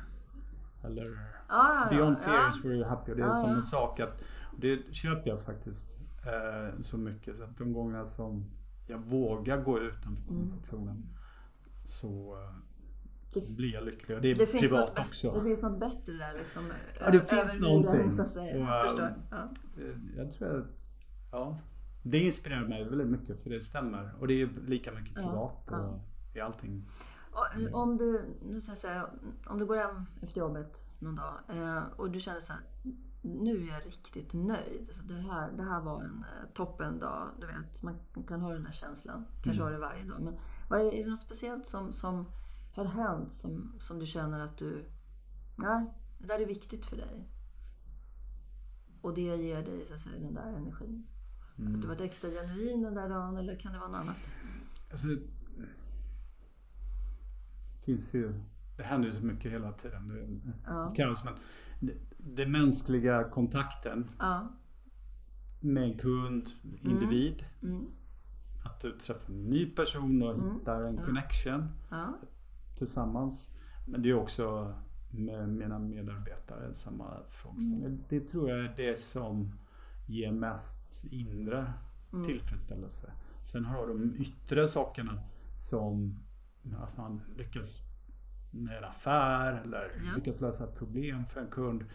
Eller 0.83 1.03
Ja, 1.03 1.09
ja, 1.49 1.83
ja. 1.83 1.89
Beyond 1.97 2.17
ja. 2.25 2.49
is 2.49 2.65
where 2.65 2.75
you're 2.75 2.87
happy. 2.89 3.11
Och 3.11 3.17
det 3.17 3.23
är 3.23 3.27
Ja, 3.27 3.33
samma 3.33 3.53
ja. 3.55 3.61
sak 3.61 3.99
att 3.99 4.21
och 4.53 4.59
det 4.59 4.95
köper 4.95 5.29
jag 5.29 5.41
faktiskt 5.41 5.97
eh, 6.25 6.81
så 6.81 6.97
mycket. 6.97 7.37
Så 7.37 7.43
att 7.43 7.57
de 7.57 7.73
gångerna 7.73 8.05
som 8.05 8.45
jag 8.87 8.97
vågar 8.97 9.61
gå 9.61 9.79
utanför 9.79 10.31
Mm. 10.31 10.41
komfortzonen 10.49 11.03
så 11.85 12.33
eh, 12.41 12.55
Det- 13.33 13.55
blir 13.55 13.73
jag 13.73 13.85
lycklig. 13.85 14.15
Och 14.17 14.21
det 14.23 14.31
är 14.31 14.35
Det 14.35 14.45
privat 14.45 14.89
något, 14.97 15.05
också. 15.07 15.31
det 15.33 15.41
finns 15.41 15.61
något 15.61 15.79
bättre 15.79 16.13
där 16.13 16.33
liksom. 16.37 16.63
Ja, 17.05 17.11
det 17.11 17.19
finns 17.29 17.59
någonting. 17.59 18.19
Att 18.19 18.29
säga. 18.29 18.55
Och, 18.55 18.61
jag 18.61 18.81
ähm, 18.81 18.87
förstår. 18.87 19.13
Ja. 19.31 19.49
Eh, 19.83 20.17
Jag 20.17 20.31
tror 20.31 20.59
att, 20.59 20.65
ja, 21.31 21.57
det 22.03 22.19
inspirerar 22.19 22.67
mig 22.67 22.83
väldigt 22.89 23.07
mycket 23.07 23.43
för 23.43 23.49
det 23.49 23.61
stämmer. 23.61 24.11
Och 24.19 24.27
det 24.27 24.41
är 24.41 24.49
lika 24.67 24.91
mycket 24.91 25.11
Ja, 25.17 25.21
privat 25.29 25.67
och 25.67 25.73
ja. 25.73 25.99
i 26.35 26.39
allting. 26.39 26.85
Och 27.33 27.81
Om 27.81 27.97
du, 27.97 28.25
nu 28.41 28.61
ska 28.61 28.75
säga, 28.75 29.09
om 29.47 29.59
du 29.59 29.65
går 29.65 29.75
hem 29.75 30.05
efter 30.21 30.39
jobbet 30.39 30.85
någon 30.99 31.15
dag 31.15 31.33
eh, 31.49 31.83
och 31.95 32.11
du 32.11 32.19
känner 32.19 32.39
så 32.39 32.53
här, 32.53 32.61
nu 33.21 33.67
är 33.67 33.73
jag 33.73 33.85
riktigt 33.85 34.33
nöjd. 34.33 34.89
Så 34.91 35.01
det, 35.01 35.13
här, 35.13 35.51
det 35.51 35.63
här 35.63 35.81
var 35.81 36.03
en 36.03 36.23
eh, 36.23 36.49
toppen 36.53 36.99
dag. 36.99 37.29
Du 37.39 37.47
vet, 37.47 37.81
man 37.83 37.99
kan 38.27 38.41
ha 38.41 38.53
den 38.53 38.65
här 38.65 38.73
känslan. 38.73 39.25
Kanske 39.43 39.61
Mm. 39.61 39.63
har 39.63 39.71
det 39.71 39.87
varje 39.87 40.03
dag. 40.03 40.21
Men 40.21 40.35
vad 40.69 40.79
är, 40.79 40.83
det, 40.83 40.99
är 40.99 41.03
det 41.03 41.09
något 41.09 41.19
speciellt 41.19 41.67
som, 41.67 41.93
som 41.93 42.25
har 42.73 42.85
hänt 42.85 43.33
som, 43.33 43.75
som 43.79 43.99
du 43.99 44.05
känner 44.05 44.39
att 44.39 44.57
du, 44.57 44.85
nej, 45.55 45.85
det 46.19 46.27
där 46.27 46.39
är 46.39 46.45
viktigt 46.45 46.85
för 46.85 46.97
dig. 46.97 47.29
Och 49.01 49.13
det 49.13 49.21
ger 49.21 49.63
dig 49.63 49.85
så 49.87 49.93
att 49.93 50.01
säga, 50.01 50.19
den 50.19 50.33
där 50.33 50.53
energin. 50.53 51.07
Mm. 51.57 51.75
Att 51.75 51.81
du 51.81 51.87
varit 51.87 52.01
extra 52.01 52.29
genuin 52.29 52.81
den 52.81 52.93
där 52.93 53.09
dagen 53.09 53.37
eller 53.37 53.59
kan 53.59 53.73
det 53.73 53.79
vara 53.79 53.89
något 53.89 53.99
annat? 54.01 54.17
Alltså, 54.91 55.07
finns 57.85 58.13
ju, 58.15 58.33
det 58.77 58.83
händer 58.83 59.07
ju 59.07 59.13
så 59.15 59.25
mycket 59.25 59.51
hela 59.51 59.71
tiden. 59.71 60.07
Det 60.07 60.51
Ja. 60.65 60.91
kaos. 60.95 61.23
Men 61.23 61.33
det, 61.79 61.93
det 62.17 62.47
mänskliga 62.47 63.23
kontakten 63.23 64.09
Ja. 64.19 64.47
med 65.59 65.83
en 65.83 65.97
kund, 65.97 66.49
individ. 66.81 67.45
Mm. 67.63 67.85
Att 68.65 68.79
du 68.79 68.91
träffar 68.91 69.33
en 69.33 69.43
ny 69.43 69.65
person 69.65 70.21
och 70.23 70.33
Mm. 70.33 70.53
hittar 70.59 70.81
en 70.83 70.95
Ja. 70.95 71.03
connection 71.03 71.69
tillsammans. 72.77 73.51
Men 73.87 74.01
det 74.01 74.09
är 74.09 74.13
också 74.13 74.73
med 75.11 75.49
mina 75.49 75.79
medarbetare 75.79 76.73
samma 76.73 77.17
frågeställning. 77.29 77.85
Mm. 77.85 78.03
Det 78.09 78.19
tror 78.19 78.49
jag 78.49 78.59
är 78.59 78.73
det 78.77 78.99
som 78.99 79.51
ger 80.07 80.31
mest 80.31 81.05
inre 81.11 81.73
Mm. 82.13 82.25
tillfredsställelse. 82.25 83.11
Sen 83.41 83.65
har 83.65 83.87
de 83.87 84.15
yttre 84.19 84.67
sakerna 84.67 85.19
som 85.59 86.19
att 86.83 86.97
man 86.97 87.21
lyckas 87.37 87.79
med 88.51 88.77
en 88.77 88.83
affär 88.83 89.61
eller 89.63 89.91
Ja. 90.05 90.15
lyckas 90.15 90.41
lösa 90.41 90.67
problem 90.67 91.25
för 91.25 91.41
en 91.41 91.47
kund. 91.47 91.85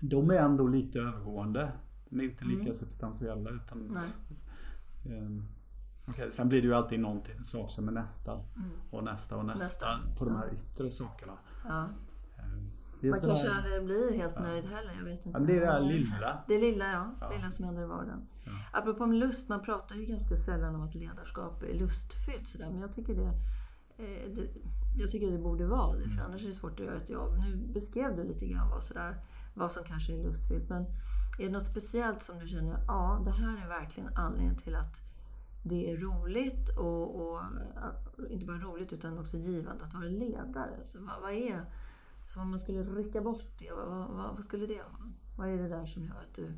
De 0.00 0.30
är 0.30 0.34
ändå 0.38 0.66
lite 0.68 0.98
övergående. 0.98 1.72
De 2.08 2.20
är 2.20 2.24
inte 2.24 2.44
lika 2.44 2.62
Mm. 2.62 2.74
substantiella 2.74 3.50
utan 3.50 3.78
Nej. 3.78 4.10
Ehm, 5.18 5.44
okej, 6.06 6.30
sen 6.32 6.48
blir 6.48 6.62
det 6.62 6.68
ju 6.68 6.74
alltid 6.74 7.00
någonting 7.00 7.44
så 7.44 7.62
också 7.62 7.82
med 7.82 7.94
nästa 7.94 8.32
Mm. 8.32 8.70
och 8.90 9.04
nästa 9.04 9.36
och 9.36 9.44
nästa, 9.46 9.96
Nästa. 9.96 10.16
på 10.18 10.24
de 10.24 10.36
här 10.36 10.46
Ja. 10.46 10.52
yttre 10.54 10.90
sakerna. 10.90 11.32
Ja. 11.64 11.88
Ehm, 12.38 12.70
är 13.02 13.10
Man 13.10 13.20
kanske 13.20 13.50
aldrig 13.52 13.84
blir 13.84 14.12
helt 14.18 14.38
nöjd 14.40 14.64
heller. 14.64 14.92
Jag 14.98 15.04
vet 15.04 15.26
inte. 15.26 15.38
Ja, 15.38 15.44
det 15.46 15.56
är 15.56 15.60
det 15.60 15.66
här 15.66 15.80
lilla. 15.80 16.44
Det 16.48 16.58
lilla, 16.58 16.92
ja. 16.92 17.14
Ja. 17.20 17.30
Lilla 17.30 17.50
som 17.50 17.64
händer 17.64 17.82
i 17.82 17.86
vardagen. 17.86 18.26
Ja. 18.44 18.52
Apropå 18.72 19.04
om 19.04 19.12
lust, 19.12 19.48
man 19.48 19.62
pratar 19.62 19.94
ju 19.96 20.04
ganska 20.04 20.36
sällan 20.36 20.74
om 20.74 20.82
att 20.82 20.94
ledarskap 20.94 21.62
är 21.62 21.74
lustfyllt. 21.74 22.48
Sådär. 22.48 22.70
Men 22.70 22.80
jag 22.80 22.92
tycker 22.92 23.14
det, 23.14 23.32
det, 23.96 24.48
jag 24.96 25.10
tycker 25.10 25.30
det 25.30 25.38
borde 25.38 25.66
vara 25.66 25.96
det. 25.96 26.02
För 26.04 26.10
Mm. 26.10 26.24
annars 26.26 26.42
är 26.42 26.46
det 26.46 26.54
svårt 26.54 26.80
att 26.80 26.86
göra 26.86 26.96
ett 26.96 27.10
jobb. 27.10 27.38
Nu 27.38 27.56
beskrev 27.56 28.16
du 28.16 28.24
lite 28.24 28.46
grann 28.46 28.70
vad, 28.70 28.82
sådär, 28.84 29.16
vad 29.54 29.72
som 29.72 29.84
kanske 29.84 30.12
är 30.12 30.22
lustfyllt. 30.22 30.68
Men 30.68 30.82
är 31.38 31.44
det 31.44 31.50
något 31.50 31.66
speciellt 31.66 32.22
som 32.22 32.38
du 32.38 32.46
känner, 32.48 32.84
ja 32.86 33.22
det 33.24 33.30
här 33.30 33.64
är 33.64 33.68
verkligen 33.68 34.16
anledningen 34.16 34.56
till 34.56 34.76
att 34.76 35.00
det 35.62 35.90
är 35.92 35.96
roligt 35.96 36.68
och, 36.78 37.20
och 37.20 37.40
att- 37.76 38.18
inte 38.30 38.46
bara 38.46 38.58
roligt 38.58 38.92
utan 38.92 39.18
också 39.18 39.36
givande 39.36 39.84
att 39.84 39.94
vara 39.94 40.04
ledare. 40.04 40.80
Så 40.84 40.98
vad, 41.00 41.20
vad 41.22 41.32
är, 41.32 41.64
så 42.26 42.40
om 42.40 42.50
man 42.50 42.58
skulle 42.58 42.82
rycka 42.82 43.20
bort 43.20 43.44
det, 43.58 43.70
vad, 43.72 43.88
vad, 43.88 44.34
vad, 44.34 44.44
skulle 44.44 44.66
det 44.66 44.74
vara? 44.82 45.12
Vad 45.36 45.48
är 45.48 45.56
det 45.58 45.68
där 45.68 45.86
som 45.86 46.02
gör 46.04 46.10
att 46.20 46.34
du 46.34 46.52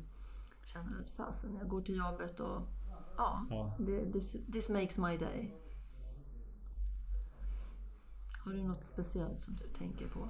känner 0.65 1.01
att 1.01 1.09
fasen, 1.09 1.55
jag 1.59 1.67
går 1.67 1.81
till 1.81 1.95
jobbet 1.97 2.39
och 2.39 2.61
ja, 3.17 3.45
Ja. 3.49 3.75
this, 4.13 4.35
this 4.51 4.69
makes 4.69 4.97
my 4.97 5.17
day. 5.17 5.53
Har 8.47 8.53
du 8.53 8.63
något 8.63 8.83
speciellt 8.83 9.41
som 9.41 9.55
du 9.55 9.67
tänker 9.67 10.07
på? 10.07 10.29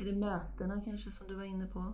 Är 0.00 0.04
det 0.04 0.12
mötena 0.12 0.80
kanske 0.84 1.10
som 1.10 1.26
du 1.28 1.34
var 1.34 1.44
inne 1.44 1.66
på? 1.66 1.92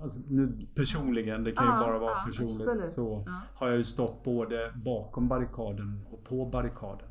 Alltså, 0.00 0.20
nu, 0.28 0.66
personligen, 0.74 1.44
det 1.44 1.52
kan 1.52 1.66
ju 1.66 1.72
Ja, 1.72 1.78
bara 1.80 1.98
vara 1.98 2.10
ja, 2.10 2.22
personligt, 2.26 2.56
absolut. 2.60 2.84
så 2.84 3.24
Ja. 3.26 3.40
har 3.54 3.68
jag 3.68 3.76
ju 3.76 3.84
stått 3.84 4.24
både 4.24 4.72
bakom 4.84 5.28
barrikaden 5.28 6.06
och 6.10 6.24
på 6.24 6.46
barrikaden. 6.46 7.08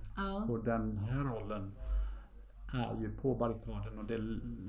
Och 0.50 0.64
den 0.64 0.98
här 0.98 1.24
rollen 1.24 1.72
är 2.74 3.02
ju 3.02 3.18
på 3.18 3.36
barrikaden 3.36 4.00
och 4.00 4.06
det 4.06 4.18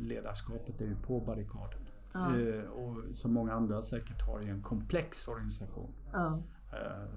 ledarskapet 0.01 0.81
är 0.81 0.85
ju 0.87 0.97
på 0.97 1.21
barrikaden. 1.21 1.81
Eh, 2.15 2.71
och 2.71 3.17
som 3.17 3.33
många 3.33 3.53
andra 3.53 3.83
säkert 3.83 4.23
har 4.23 4.47
i 4.47 4.49
en 4.51 4.63
komplex 4.63 5.29
organisation. 5.29 5.95
Eh, 6.73 7.09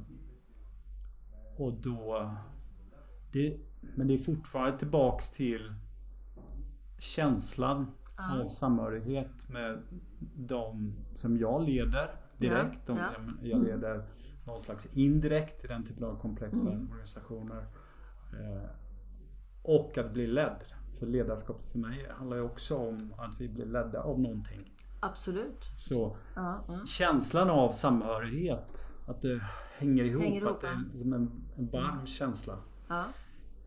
och 1.58 1.74
då... 1.74 2.32
Det, 3.32 3.58
men 3.96 4.08
det 4.08 4.14
är 4.14 4.18
fortfarande 4.18 4.78
tillbaks 4.80 5.30
till 5.30 5.74
känslan 7.00 7.86
Ja. 8.18 8.42
av 8.44 8.50
samhörighet 8.50 9.50
med 9.50 9.82
de 10.36 10.94
som 11.16 11.38
jag 11.38 11.64
leder 11.70 12.16
direkt. 12.38 12.80
Ja, 12.88 12.94
De 12.94 12.98
ja. 12.98 13.10
som 13.16 13.40
jag 13.42 13.64
leder 13.64 14.06
någon 14.46 14.62
slags 14.62 14.86
indirekt 14.86 15.64
i 15.66 15.68
den 15.68 15.84
typen 15.86 16.04
av 16.04 16.20
komplexa 16.22 16.68
Mm. 16.72 16.90
organisationer. 16.92 17.66
Eh, 18.34 18.70
och 19.62 19.98
att 19.98 20.14
bli 20.14 20.28
ledd. 20.28 20.64
För 21.00 21.06
ledarskap 21.08 21.62
för 21.72 21.80
mig 21.80 22.08
handlar 22.18 22.38
ju 22.38 22.44
också 22.44 22.76
om 22.78 23.14
att 23.18 23.42
vi 23.42 23.50
blir 23.50 23.66
ledda 23.66 24.02
av 24.02 24.20
någonting. 24.20 24.72
Absolut. 25.00 25.66
Så 25.78 26.18
Ja, 26.36 26.64
ja. 26.68 26.86
känslan 26.86 27.50
av 27.50 27.72
samhörighet, 27.72 28.94
att 29.08 29.22
det 29.22 29.42
hänger 29.78 30.04
ihop, 30.04 30.24
Hänger 30.24 30.42
ihop, 30.42 30.52
att 30.52 30.62
det 30.62 30.68
är 30.68 30.72
ja. 30.72 30.80
liksom 30.94 31.14
en, 31.14 31.32
en 31.58 31.68
varm 31.68 32.06
känsla. 32.08 32.58
Ja. 32.88 33.06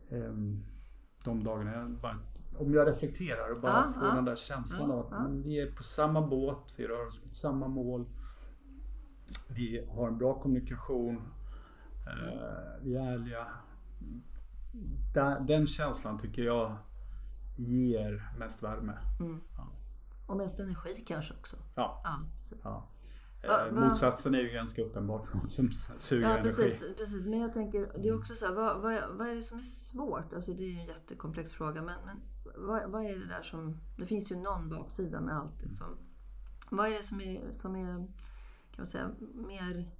Ehm, 0.09 0.63
de 1.23 1.43
dagarna, 1.43 1.73
jag 1.73 1.89
bara, 1.91 2.17
om 2.57 2.73
jag 2.73 2.87
reflekterar 2.87 3.51
och 3.55 3.61
bara 3.61 3.85
Ja, 3.87 3.93
får 3.93 4.07
ja. 4.07 4.15
den 4.15 4.25
där 4.25 4.35
känslan 4.35 4.89
Ja, 4.89 4.95
av 4.95 5.05
att 5.05 5.11
ja. 5.11 5.27
vi 5.29 5.59
är 5.61 5.71
på 5.71 5.83
samma 5.83 6.27
båt, 6.27 6.73
vi 6.75 6.87
rör 6.87 7.07
oss 7.07 7.21
mot 7.25 7.37
samma 7.37 7.67
mål. 7.67 8.05
Vi 9.47 9.87
har 9.95 10.07
en 10.07 10.17
bra 10.17 10.39
kommunikation. 10.41 11.15
eh, 12.07 12.81
vi 12.81 12.95
är 12.95 13.01
ärliga. 13.13 13.47
Den, 15.13 15.45
den 15.45 15.65
känslan 15.67 16.19
tycker 16.19 16.43
jag 16.43 16.75
ger 17.57 18.31
mest 18.39 18.63
värme. 18.63 18.97
Och 20.27 20.37
mest 20.37 20.59
energi 20.59 21.03
kanske 21.07 21.33
också. 21.33 21.55
Ja, 21.75 22.01
Ja, 22.03 22.19
precis. 22.39 22.57
ja. 22.63 22.87
Va- 23.47 23.67
Eh, 23.67 23.73
va- 23.73 23.87
motsatsen 23.87 24.35
är 24.35 24.39
ju 24.39 24.49
ganska 24.49 24.81
uppenbart 24.81 25.27
som 25.47 25.65
suger 25.97 26.29
Ja, 26.29 26.37
energi. 26.37 26.55
precis, 26.55 26.83
precis. 26.97 27.27
Men 27.27 27.39
jag 27.39 27.53
tänker, 27.53 27.91
det 28.01 28.07
är 28.09 28.17
också 28.17 28.35
så 28.35 28.45
här, 28.45 28.53
vad, 28.53 28.81
vad, 28.81 29.17
vad 29.17 29.27
är 29.27 29.35
det 29.35 29.41
som 29.41 29.57
är 29.57 29.63
svårt? 29.63 30.33
Alltså 30.33 30.53
det 30.53 30.63
är 30.63 30.67
ju 30.67 30.79
en 30.79 30.85
jättekomplex 30.85 31.51
fråga. 31.51 31.81
Men, 31.81 31.95
men 32.05 32.17
vad, 32.67 32.91
vad 32.91 33.01
är 33.05 33.19
det 33.19 33.27
där 33.27 33.43
som... 33.43 33.77
Det 33.97 34.05
finns 34.05 34.31
ju 34.31 34.35
någon 34.35 34.69
baksida 34.69 35.21
med 35.21 35.35
allt. 35.37 35.61
Liksom. 35.61 35.97
Vad 36.69 36.87
är 36.87 36.91
det 36.93 37.03
som 37.03 37.21
är, 37.21 37.51
som 37.53 37.75
är 37.75 37.95
kan 37.95 38.77
man 38.77 38.85
säga, 38.85 39.11
mer 39.47 39.91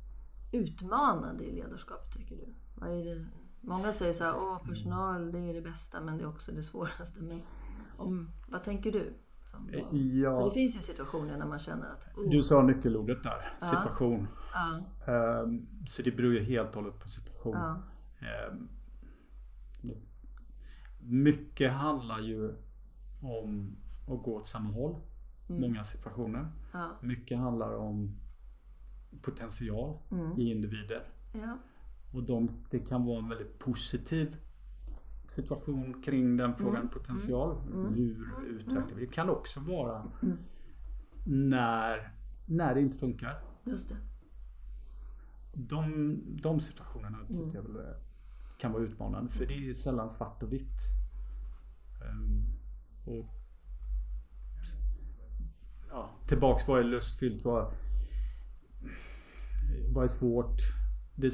utmanande 0.51 1.43
i 1.43 1.51
ledarskap, 1.55 2.13
tycker 2.13 2.35
du? 2.35 2.53
Vad 2.75 2.89
är 2.89 3.05
det? 3.05 3.25
Många 3.61 3.93
säger 3.93 4.13
så 4.13 4.23
här, 4.23 4.35
åh, 4.37 4.65
personal 4.67 5.31
det 5.31 5.39
är 5.39 5.53
det 5.53 5.61
bästa, 5.61 6.01
men 6.01 6.17
det 6.17 6.23
är 6.23 6.27
också 6.27 6.51
det 6.51 6.63
svåraste. 6.63 7.21
Men 7.23 7.39
om, 7.97 8.29
vad 8.47 8.63
tänker 8.63 8.91
du? 8.91 9.13
Som 9.51 9.65
var- 9.65 9.89
För 9.89 9.97
Ja, 9.97 10.45
det 10.45 10.51
finns 10.51 10.75
ju 10.77 10.79
situationer 10.79 11.37
när 11.37 11.45
man 11.45 11.59
känner 11.59 11.87
att... 11.87 12.17
Oh, 12.17 12.29
du 12.29 12.43
sa 12.43 12.61
nyckelordet 12.63 13.23
där, 13.23 13.53
situation. 13.59 14.27
ja, 14.53 14.79
Ehm, 15.13 15.67
Så 15.87 16.01
det 16.01 16.11
beror 16.11 16.33
ju 16.33 16.43
helt 16.43 16.69
och 16.69 16.75
hållet 16.75 16.99
på 16.99 17.09
situation. 17.09 17.53
ja, 17.55 17.81
Ehm, 18.27 18.67
Mycket 21.03 21.71
handlar 21.71 22.19
ju 22.19 22.53
om 23.21 23.75
att 24.07 24.23
gå 24.23 24.35
åt 24.35 24.47
samma 24.47 24.69
håll. 24.73 24.95
Många 25.47 25.83
situationer. 25.83 26.47
ja, 26.73 26.89
Mycket 27.01 27.37
handlar 27.37 27.75
om 27.75 28.15
potential 29.21 29.97
Mm. 30.11 30.39
i 30.39 30.51
individer. 30.51 31.01
ja, 31.33 31.57
Och 32.13 32.23
de, 32.23 32.49
det 32.69 32.79
kan 32.79 33.05
vara 33.05 33.19
en 33.19 33.29
väldigt 33.29 33.59
positiv 33.59 34.35
situation 35.31 36.01
kring 36.01 36.37
den 36.37 36.55
frågan, 36.55 36.89
potential. 36.89 37.61
Liksom 37.65 37.93
Hur 37.93 38.45
utvecklar 38.47 38.95
vi? 38.95 39.05
Det 39.05 39.11
kan 39.11 39.29
också 39.29 39.59
vara 39.59 40.11
när, 41.25 42.13
när 42.45 42.75
det 42.75 42.81
inte 42.81 42.97
funkar. 42.97 43.43
just 43.63 43.89
det. 43.89 43.97
De, 45.53 46.17
de 46.41 46.59
situationerna 46.59 47.17
tycker 47.27 47.55
jag 47.55 47.63
väl 47.63 47.75
eh, 47.75 47.93
kan 48.57 48.71
vara 48.71 48.83
utmanande 48.83 49.31
för 49.31 49.45
det 49.45 49.69
är 49.69 49.73
sällan 49.73 50.09
svart 50.09 50.43
och 50.43 50.53
vitt. 50.53 50.79
Ehm, 52.05 52.45
och, 53.05 53.25
ja, 55.89 56.09
tillbaks, 56.27 56.67
vad 56.67 56.79
är 56.79 56.83
lustfyllt? 56.83 57.45
Vad, 57.45 57.73
vad 59.93 60.03
är 60.03 60.07
svårt? 60.07 60.61
Det, 61.15 61.33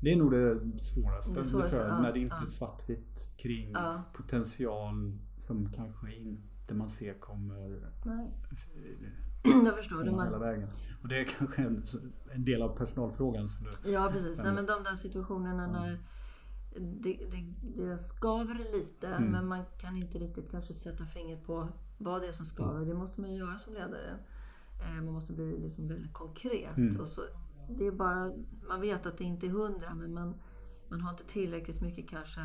det 0.00 0.12
är 0.12 0.16
nog 0.16 0.30
det 0.30 0.60
svåraste, 0.80 1.38
Det 1.38 1.44
svåraste, 1.44 1.76
jag, 1.76 1.88
ja, 1.88 2.00
när 2.00 2.12
det 2.12 2.20
inte 2.20 2.36
ja. 2.38 2.42
är 2.42 2.46
svartvitt 2.46 3.30
kring 3.36 3.70
Ja. 3.72 4.02
potential 4.12 5.18
som 5.38 5.68
kanske 5.68 6.14
inte 6.14 6.74
man 6.74 6.90
ser 6.90 7.14
kommer 7.14 7.90
Nej. 8.04 8.30
Jag 9.64 9.76
förstår. 9.76 10.04
Det 10.04 10.10
komma 10.10 10.24
hela 10.24 10.38
man, 10.38 10.48
vägen. 10.48 10.68
Och 11.02 11.08
det 11.08 11.20
är 11.20 11.24
kanske 11.24 11.62
en, 11.62 11.84
en 12.32 12.44
del 12.44 12.62
av 12.62 12.76
personalfrågan 12.76 13.48
som 13.48 13.66
du... 13.84 13.90
ja, 13.90 14.10
precis. 14.12 14.38
Nej, 14.38 14.52
men 14.52 14.66
de 14.66 14.82
där 14.84 14.94
situationerna 14.94 15.66
när 15.66 15.98
det, 17.00 17.18
det, 17.30 17.54
det 17.82 17.98
skaver 17.98 18.54
lite 18.72 19.08
Mm. 19.08 19.30
men 19.32 19.46
man 19.48 19.64
kan 19.78 19.96
inte 19.96 20.18
riktigt 20.18 20.50
kanske 20.50 20.74
sätta 20.74 21.04
fingret 21.04 21.46
på 21.46 21.68
vad 21.98 22.22
det 22.22 22.28
är 22.28 22.32
som 22.32 22.46
skaver. 22.46 22.86
Det 22.86 22.94
måste 22.94 23.20
man 23.20 23.30
ju 23.32 23.38
göra 23.38 23.58
som 23.58 23.72
ledare. 23.74 24.16
Eh, 24.80 24.94
Man 25.02 25.14
måste 25.14 25.32
bli 25.32 25.58
liksom 25.58 25.88
väldigt 25.88 26.12
konkret. 26.12 26.76
Mm. 26.76 27.00
Och 27.00 27.08
så, 27.08 27.22
det 27.78 27.86
är 27.86 27.92
bara, 27.92 28.32
man 28.68 28.80
vet 28.80 29.06
att 29.06 29.18
det 29.18 29.24
inte 29.24 29.46
är 29.46 29.50
hundra 29.50 29.94
men 29.94 30.14
man, 30.14 30.34
man 30.90 31.00
har 31.00 31.10
inte 31.10 31.24
tillräckligt 31.24 31.80
mycket 31.80 32.08
kanske 32.08 32.40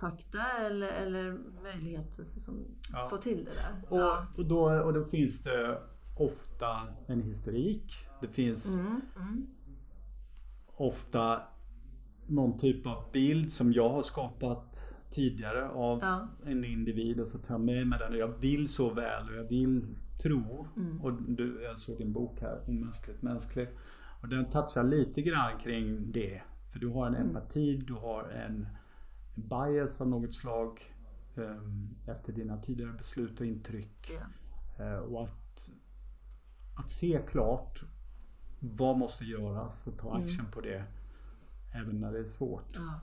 fakta 0.00 0.42
eller, 0.66 0.88
eller 0.88 1.38
möjlighet 1.62 2.18
att 2.20 2.48
Ja. 2.92 3.06
få 3.10 3.16
till 3.16 3.44
det 3.44 3.50
där. 3.50 3.82
Och, 3.88 4.38
och, 4.38 4.46
då, 4.48 4.82
och 4.84 4.92
då 4.92 5.04
finns 5.04 5.42
det 5.42 5.82
ofta 6.18 6.80
en 7.06 7.22
historik. 7.22 7.92
Det 8.20 8.28
finns 8.28 8.78
Mm, 8.78 9.00
mm, 9.16 9.46
ofta 10.76 11.42
någon 12.26 12.58
typ 12.58 12.86
av 12.86 13.04
bild 13.12 13.52
som 13.52 13.72
jag 13.72 13.88
har 13.88 14.02
skapat 14.02 14.92
tidigare 15.10 15.68
av 15.68 15.98
Ja. 16.02 16.28
en 16.44 16.64
individ 16.64 17.20
och 17.20 17.28
så 17.28 17.38
tar 17.38 17.54
jag 17.54 17.60
med 17.60 17.86
mig 17.86 17.98
den 17.98 18.12
och 18.12 18.18
jag 18.18 18.38
vill 18.40 18.68
så 18.68 18.90
väl 18.94 19.28
och 19.28 19.36
jag 19.36 19.48
vill 19.48 19.84
tro. 20.22 20.66
Mm. 20.76 21.00
Och 21.00 21.12
du, 21.22 21.62
jag 21.62 21.78
såg 21.78 21.98
din 21.98 22.12
bok 22.12 22.40
här, 22.40 22.60
Omänskligt 22.68 23.22
mänsklig. 23.22 23.68
Och 24.20 24.28
den 24.28 24.50
touchar 24.50 24.84
lite 24.84 25.22
grann 25.22 25.58
kring 25.58 26.12
det. 26.12 26.42
För 26.72 26.78
du 26.80 26.88
har 26.88 27.06
en 27.06 27.14
Mm. 27.14 27.26
empati, 27.28 27.76
du 27.76 27.94
har 27.94 28.24
en 28.28 28.66
bias 29.34 30.00
av 30.00 30.08
något 30.08 30.34
slag 30.34 30.94
ehm, 31.36 31.88
efter 32.06 32.32
dina 32.32 32.56
tidigare 32.60 32.92
beslut 32.92 33.40
och 33.40 33.46
intryck. 33.46 34.10
ja. 34.78 34.84
Eh, 34.84 34.98
och 34.98 35.24
att, 35.24 35.68
att 36.78 36.90
se 36.90 37.20
klart 37.28 37.82
vad 38.60 38.98
måste 38.98 39.24
göras 39.24 39.86
och 39.86 39.98
ta 39.98 40.10
Mm. 40.14 40.24
action 40.26 40.46
på 40.52 40.60
det. 40.60 40.84
Även 41.74 42.00
när 42.00 42.12
det 42.12 42.18
är 42.18 42.24
svårt. 42.24 42.68
Ja. 42.74 43.00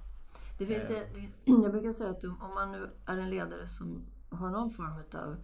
Det 0.58 0.65
finns, 0.65 0.88
det- 0.88 1.08
jag 1.46 1.72
brukar 1.72 1.93
säga 1.93 2.10
att 2.10 2.24
om 2.24 2.51
man 2.55 2.72
nu 2.72 2.89
är 3.05 3.17
en 3.17 3.29
ledare 3.29 3.67
som 3.67 4.01
har 4.29 4.50
någon 4.50 4.70
form 4.72 4.93
av 5.13 5.36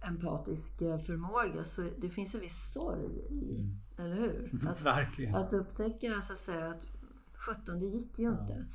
empatisk 0.00 0.82
eh, 0.82 0.98
förmåga 0.98 1.64
så 1.64 1.88
det 1.98 2.08
finns 2.10 2.34
en 2.34 2.40
viss 2.40 2.72
sorg 2.72 3.04
i, 3.30 3.66
eller 3.96 4.16
hur? 4.16 4.50
Att, 4.68 4.80
Verkligen. 4.82 5.34
att 5.34 5.52
upptäcka 5.52 6.20
så 6.20 6.32
att 6.32 6.38
säga 6.38 6.70
att 6.70 6.82
17 7.34 7.78
det 7.80 7.86
gick 7.86 8.18
ju 8.18 8.28
inte. 8.28 8.66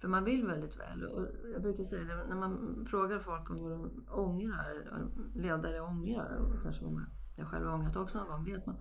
För 0.00 0.08
man 0.08 0.24
vill 0.24 0.46
väldigt 0.46 0.80
väl. 0.80 1.04
Och 1.04 1.26
jag 1.52 1.62
brukar 1.62 1.84
säga 1.84 2.04
det, 2.04 2.26
när 2.28 2.36
man 2.36 2.84
frågar 2.90 3.18
folk 3.18 3.50
om 3.50 3.62
vad 3.62 3.70
de 3.70 4.04
ångrar, 4.10 4.82
ledare 5.34 5.80
ångrar, 5.80 6.36
och 6.36 6.62
kanske 6.62 6.84
många, 6.84 7.06
jag 7.36 7.46
själv 7.46 7.66
har 7.66 7.74
ångrat 7.74 7.96
också 7.96 8.18
någon 8.18 8.28
gång, 8.28 8.44
det 8.44 8.52
är 8.52 8.56
att 8.58 8.66
man 8.66 8.76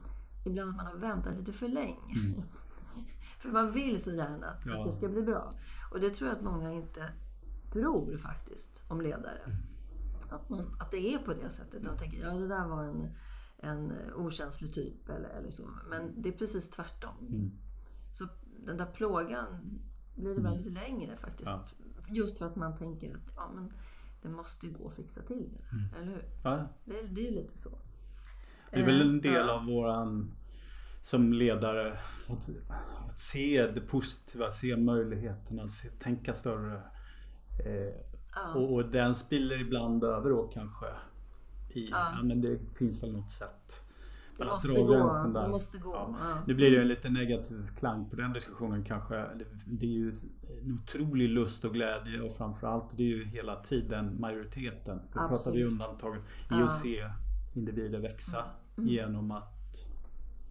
ibland 0.46 0.70
att 0.70 0.75
man 0.75 0.86
har 0.86 0.96
väntat 0.98 1.38
lite 1.38 1.53
för 1.53 1.67
länge. 1.67 1.98
för 3.39 3.50
man 3.50 3.72
vill 3.72 4.03
så 4.03 4.12
gärna 4.12 4.48
att, 4.48 4.65
Ja. 4.65 4.79
att 4.79 4.86
det 4.86 4.91
ska 4.91 5.08
bli 5.08 5.22
bra. 5.22 5.53
Och 5.91 6.00
det 6.00 6.10
tror 6.10 6.29
jag 6.29 6.38
att 6.38 6.43
många 6.43 6.72
inte 6.72 7.10
tror 7.74 8.17
faktiskt 8.17 8.84
om 8.88 9.01
ledare. 9.01 9.41
Att, 10.31 10.50
man, 10.50 10.75
att 10.79 10.91
det 10.91 11.13
är 11.13 11.17
på 11.17 11.33
det 11.33 11.50
sättet. 11.50 11.83
De 11.83 11.97
tänker, 11.97 12.21
ja 12.23 12.29
det 12.33 12.47
där 12.47 12.67
var 12.67 12.83
en, 12.83 13.09
en 13.57 13.93
okänslig 14.15 14.73
typ 14.73 15.09
eller, 15.09 15.29
eller 15.29 15.51
så. 15.51 15.69
Men 15.89 16.21
det 16.21 16.29
är 16.29 16.33
precis 16.33 16.69
tvärtom. 16.69 17.15
Mm. 17.29 17.51
Så 18.13 18.27
den 18.65 18.77
där 18.77 18.85
plågan 18.85 19.79
blir 20.15 20.35
det 20.35 20.41
väldigt 20.41 20.73
längre 20.73 21.17
faktiskt. 21.17 21.50
Ja. 21.50 21.65
Just 22.09 22.38
för 22.38 22.45
att 22.47 22.55
man 22.55 22.77
tänker 22.77 23.15
att 23.15 23.33
ja, 23.35 23.51
men 23.55 23.73
det 24.21 24.29
måste 24.29 24.65
ju 24.67 24.73
gå 24.73 24.88
att 24.88 24.93
fixa 24.95 25.21
till 25.21 25.50
det. 25.53 25.77
där. 25.77 26.01
Eller 26.01 26.11
hur? 26.11 26.25
Ja, 26.43 26.67
Det, 26.85 27.00
är- 27.00 27.07
det 27.07 27.21
är 27.21 27.31
ju 27.31 27.35
lite 27.35 27.57
så. 27.57 27.69
det 28.71 28.79
är 28.79 28.85
väl 28.85 29.01
en 29.01 29.15
Eh, 29.15 29.21
del 29.21 29.33
ja. 29.47 29.53
av 29.53 29.65
våran 29.65 30.31
som 31.01 31.33
ledare 31.33 32.00
att, 32.27 32.50
att 33.09 33.19
se 33.19 33.67
det 33.67 33.81
positiva, 33.81 34.51
se 34.51 34.77
möjligheterna, 34.77 35.67
se, 35.67 35.89
tänka 35.89 36.33
större. 36.33 36.75
Eh, 37.65 38.11
Ja. 38.35 38.53
och, 38.53 38.73
och 38.73 38.85
den 38.85 39.15
spiller 39.15 39.61
ibland 39.61 40.03
över 40.03 40.29
då 40.29 40.47
kanske 40.47 40.85
i, 41.69 41.89
ja. 41.89 42.13
ja. 42.15 42.23
men 42.23 42.41
det 42.41 42.59
finns 42.77 43.03
väl 43.03 43.11
något 43.11 43.31
sätt. 43.31 43.88
Det 44.38 44.45
måste 44.45 44.67
gå. 44.67 44.93
Det 45.33 45.47
måste 45.47 45.77
gå. 45.77 45.93
Ja. 45.93 46.43
Nu 46.47 46.53
blir 46.53 46.71
det 46.71 46.81
en 46.81 46.88
lite 46.88 47.09
negativ 47.09 47.67
klang 47.77 48.09
på 48.09 48.15
den 48.15 48.33
diskussionen 48.33 48.83
kanske. 48.83 49.27
Det 49.65 49.85
är 49.85 49.89
ju 49.89 50.09
en 50.61 50.79
otrolig 50.83 51.29
lust 51.29 51.65
och 51.65 51.73
glädje 51.73 52.21
och 52.21 52.35
framförallt 52.35 52.97
det 52.97 53.03
är 53.03 53.07
ju 53.07 53.25
hela 53.25 53.55
tiden 53.55 54.21
majoriteten. 54.21 55.01
Då 55.13 55.19
Absolut. 55.19 55.29
pratar 55.29 55.51
vi 55.51 55.63
undantagen 55.63 56.21
i 56.51 56.53
att 56.53 56.75
se 56.79 57.09
individer 57.53 58.00
växa 58.00 58.45
mm. 58.77 58.89
genom 58.89 59.31
att 59.31 59.88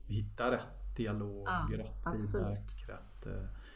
hitta 0.07 0.51
rätt 0.51 0.97
dialog, 0.97 1.49
rätt 1.73 2.05
feedback, 2.05 2.85
rätt 2.89 3.27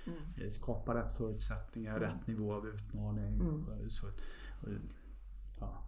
Mm. 0.07 0.19
Eh, 0.37 0.49
skapa 0.49 0.95
rätt 0.95 1.13
förutsättningar, 1.13 1.97
mm. 1.97 2.11
rätt 2.11 2.27
nivå 2.27 2.55
av 2.55 2.67
utmaning. 2.67 3.41
Mm. 3.41 3.91
Så, 3.91 4.07
och, 4.07 4.69
ja. 5.61 5.85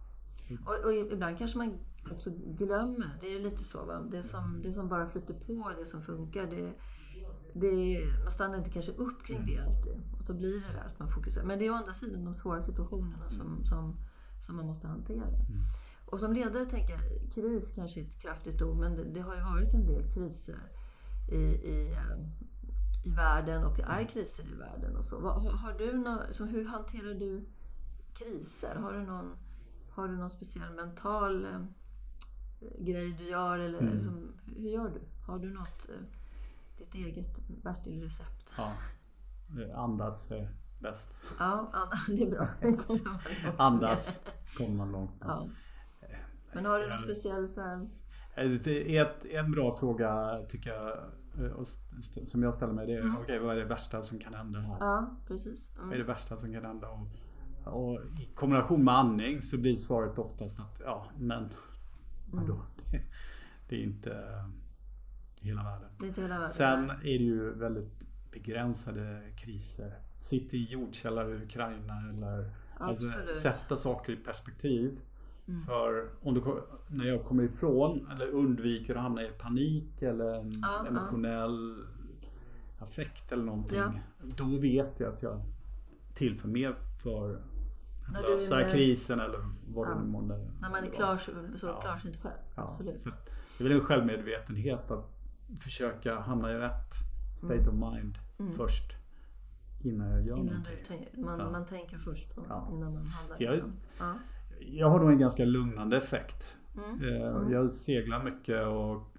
och, 0.65 0.85
och, 0.85 0.93
ibland 0.93 1.37
kanske 1.37 1.57
man 1.57 1.79
också 2.11 2.29
glömmer. 2.45 3.17
Det 3.21 3.35
är 3.35 3.39
lite 3.39 3.63
så. 3.63 3.85
Va? 3.85 3.99
Det, 4.11 4.23
som, 4.23 4.61
det 4.63 4.73
som 4.73 4.89
bara 4.89 5.07
flyter 5.07 5.33
på, 5.33 5.71
det 5.79 5.85
som 5.85 6.01
funkar. 6.01 6.45
Det, 6.45 6.73
det, 7.53 7.99
man 8.23 8.31
stannar 8.31 8.57
inte 8.57 8.69
kanske 8.69 8.91
upp 8.91 9.23
kring 9.25 9.45
det 9.45 9.55
mm. 9.55 9.67
alltid. 9.67 9.93
Och 10.19 10.25
så 10.25 10.33
blir 10.33 10.53
det 10.53 10.73
där 10.73 10.85
att 10.85 10.99
man 10.99 11.09
fokuserar. 11.09 11.45
Men 11.45 11.59
det 11.59 11.65
är 11.65 11.71
å 11.71 11.75
andra 11.75 11.93
sidan 11.93 12.25
de 12.25 12.35
svåra 12.35 12.61
situationerna 12.61 13.29
som, 13.29 13.47
mm. 13.47 13.65
som, 13.65 13.95
som 14.45 14.55
man 14.55 14.65
måste 14.65 14.87
hantera. 14.87 15.27
Mm. 15.27 15.63
Och 16.05 16.19
som 16.19 16.33
ledare 16.33 16.65
tänker 16.65 16.93
jag, 16.93 17.31
kris 17.33 17.71
kanske 17.75 17.99
är 17.99 18.03
ett 18.03 18.21
kraftigt 18.21 18.61
ord, 18.61 18.77
men 18.77 18.95
det, 18.95 19.03
det 19.03 19.19
har 19.19 19.35
ju 19.35 19.41
varit 19.41 19.73
en 19.73 19.85
del 19.85 20.11
kriser 20.11 20.59
i, 21.31 21.35
i 21.35 21.91
eh, 21.91 22.17
i 23.03 23.09
världen 23.09 23.63
och 23.63 23.77
det 23.77 23.83
är 23.83 24.03
kriser 24.03 24.43
i 24.43 24.55
världen 24.55 24.95
och 24.95 25.05
så. 25.05 25.21
Har, 25.21 25.51
har 25.51 25.73
du 25.73 25.93
någon, 25.93 26.49
hur 26.49 26.65
hanterar 26.65 27.13
du 27.13 27.45
kriser? 28.13 28.75
Har 28.75 28.93
du 28.93 28.99
någon, 28.99 29.37
har 29.89 30.07
du 30.07 30.15
någon 30.15 30.29
speciell 30.29 30.73
mental 30.73 31.45
eh, 31.45 31.59
grej 32.79 33.15
du 33.17 33.29
gör? 33.29 33.59
Eller 33.59 33.79
mm. 33.79 33.93
liksom, 33.93 34.33
hur 34.45 34.69
gör 34.69 34.89
du? 34.89 35.01
Har 35.25 35.39
du 35.39 35.53
något, 35.53 35.89
eh, 35.89 36.05
ditt 36.77 36.95
eget 36.95 37.39
Bertil-recept? 37.63 38.53
Ja, 38.57 38.73
andas 39.75 40.31
är 40.31 40.49
bäst. 40.79 41.09
Ja, 41.39 41.71
det 42.07 42.23
är 42.23 42.31
bra. 42.31 42.47
andas 43.57 44.19
kommer 44.57 44.75
man 44.75 44.91
långt 44.91 45.11
Ja. 45.21 45.47
Men 46.53 46.65
har 46.65 46.79
du 46.79 46.89
någon 46.89 46.97
speciell 46.97 47.49
så 47.49 47.61
här... 47.61 47.89
Ett, 48.35 49.25
en 49.25 49.51
bra 49.51 49.73
fråga 49.79 50.41
tycker 50.49 50.69
jag 50.69 50.97
Eh, 51.39 51.63
som 52.23 52.43
jag 52.43 52.53
ställer 52.53 52.73
mig 52.73 52.87
det 52.87 52.93
är, 52.93 53.01
mm. 53.01 53.13
okej 53.13 53.23
okay, 53.23 53.39
vad 53.39 53.55
är 53.55 53.59
det 53.59 53.65
värsta 53.65 54.01
som 54.01 54.19
kan 54.19 54.33
hända? 54.33 54.77
Ja, 54.79 55.15
precis. 55.27 55.71
Mm. 55.75 55.87
Vad 55.87 55.93
är 55.93 55.97
det 55.97 56.07
värsta 56.07 56.37
som 56.37 56.53
kan 56.53 56.65
hända? 56.65 56.87
Och, 56.89 57.07
och, 57.73 57.99
i 58.19 58.29
kombination 58.35 58.83
med 58.83 58.95
andning 58.95 59.41
så 59.41 59.57
blir 59.57 59.75
svaret 59.75 60.19
oftast 60.19 60.59
att 60.59 60.81
ja, 60.85 61.05
men 61.17 61.49
vadå? 62.31 62.53
Mm. 62.53 62.65
Det, 62.91 63.01
det, 63.69 63.75
är 63.75 63.83
inte 63.83 64.43
hela 65.41 65.63
världen. 65.63 65.89
Det 65.99 66.05
är 66.05 66.07
inte 66.07 66.21
hela 66.21 66.33
världen. 66.33 66.49
Sen 66.49 66.89
är 66.89 67.03
det 67.03 67.23
ju 67.23 67.53
väldigt 67.53 68.07
begränsade 68.31 69.21
kriser. 69.35 69.99
Sitt 70.19 70.53
i 70.53 70.63
jordkällare 70.63 71.31
i 71.31 71.43
Ukraina 71.43 72.09
eller 72.09 72.51
alltså, 72.77 73.05
sätta 73.41 73.75
saker 73.75 74.13
i 74.13 74.15
perspektiv. 74.15 74.99
Mm. 75.47 75.65
För 75.65 76.09
om 76.21 76.33
du, 76.33 76.43
när 76.87 77.05
jag 77.05 77.25
kommer 77.25 77.43
ifrån 77.43 78.07
eller 78.11 78.27
undviker 78.27 78.95
att 78.95 79.01
hamna 79.01 79.23
i 79.23 79.29
panik 79.29 80.01
eller 80.01 80.33
en 80.33 80.51
ja, 80.61 80.87
emotionell 80.87 81.85
ja. 82.21 82.85
affekt 82.85 83.31
eller 83.31 83.43
någonting. 83.43 83.77
Ja. 83.77 83.93
Då 84.35 84.45
vet 84.45 84.99
jag 84.99 85.13
att 85.13 85.21
jag 85.21 85.41
tillför 86.13 86.47
mer 86.47 86.75
för 87.03 87.41
att 88.07 88.21
lösa 88.21 88.61
är, 88.61 88.69
krisen 88.69 89.19
eller 89.19 89.39
vad 89.67 89.87
ja. 89.87 89.93
det 89.93 90.01
nu 90.01 90.07
månde 90.07 90.49
När 90.61 90.69
man 90.69 90.83
är 90.83 90.89
klar 90.89 91.17
så 91.17 91.67
ja. 91.67 91.81
klarar 91.81 91.97
sig 91.97 92.07
inte 92.07 92.21
själv. 92.21 92.37
Absolut. 92.55 93.01
Så 93.01 93.09
det 93.57 93.63
är 93.63 93.69
väl 93.69 93.77
en 93.77 93.85
självmedvetenhet 93.85 94.91
att 94.91 95.05
försöka 95.59 96.19
hamna 96.19 96.51
i 96.51 96.55
rätt 96.55 96.93
state 97.37 97.53
mm. 97.53 97.83
of 97.83 97.93
mind 97.93 98.17
mm. 98.39 98.53
först. 98.53 98.93
Innan 99.83 100.09
jag 100.09 100.27
gör 100.27 100.37
innan 100.37 100.45
någonting. 100.45 101.07
Du, 101.13 101.21
man, 101.21 101.51
man 101.51 101.65
tänker 101.65 101.97
först 101.97 102.35
på, 102.35 102.41
innan 102.41 102.93
man 102.93 103.05
handlar. 103.05 103.37
Jag, 103.39 103.51
liksom 103.51 103.73
jag 104.59 104.89
har 104.89 104.99
nog 104.99 105.11
en 105.11 105.19
ganska 105.19 105.45
lugnande 105.45 105.97
effekt. 105.97 106.57
Mm. 106.75 107.03
Eh, 107.03 107.27
mm. 107.27 107.51
Jag 107.51 107.71
seglar 107.71 108.23
mycket 108.23 108.67
och 108.67 109.17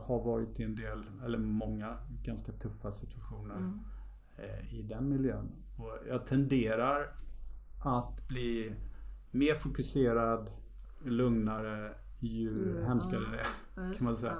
har 0.00 0.24
varit 0.24 0.60
i 0.60 0.62
en 0.62 0.74
del, 0.74 1.04
eller 1.24 1.38
många, 1.38 1.96
ganska 2.22 2.52
tuffa 2.52 2.90
situationer 2.90 3.56
mm. 3.56 3.80
Eh, 4.36 4.74
i 4.74 4.82
den 4.82 5.08
miljön. 5.08 5.52
Och 5.76 5.98
jag 6.08 6.26
tenderar 6.26 7.16
att 7.84 8.28
bli 8.28 8.74
mer 9.30 9.54
fokuserad, 9.54 10.50
lugnare 11.04 11.94
ju 12.20 12.72
mm, 12.72 12.84
hemskare 12.84 13.20
det 13.20 13.38
är. 13.38 13.94
Kan 13.96 14.04
man 14.04 14.16
säga. 14.16 14.36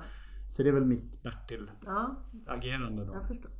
Så 0.50 0.62
det 0.62 0.68
är 0.68 0.72
väl 0.72 0.84
mitt 0.84 1.22
Bertil-agerande 1.22 3.04
då. 3.04 3.14
Jag 3.14 3.28
förstår. 3.28 3.50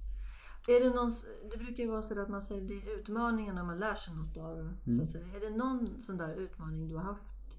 Är 0.69 0.81
det, 0.81 0.95
någon, 0.95 1.11
det 1.51 1.57
brukar 1.57 1.83
ju 1.83 1.91
vara 1.91 2.03
så 2.03 2.21
att 2.21 2.29
man 2.29 2.43
säger 2.43 2.61
det 2.61 2.75
är 2.75 2.99
utmaningarna 2.99 3.65
man 3.65 3.79
lär 3.79 3.95
sig 3.95 4.15
något 4.15 4.37
av. 4.37 4.59
Mm. 4.59 4.97
Så 4.97 5.03
att 5.03 5.11
säga. 5.11 5.25
Är 5.37 5.41
det 5.41 5.57
någon 5.57 6.01
sån 6.01 6.17
där 6.17 6.35
utmaning 6.35 6.89
du 6.89 6.95
har 6.95 7.03
haft 7.03 7.59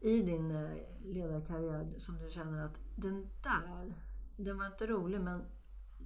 i 0.00 0.22
din 0.22 0.50
eh, 0.50 0.70
ledarkarriär 1.04 1.94
som 1.98 2.18
du 2.18 2.30
känner 2.30 2.64
att 2.64 2.78
den 2.96 3.26
där, 3.42 3.94
den 4.36 4.58
var 4.58 4.66
inte 4.66 4.86
rolig 4.86 5.20
men 5.20 5.42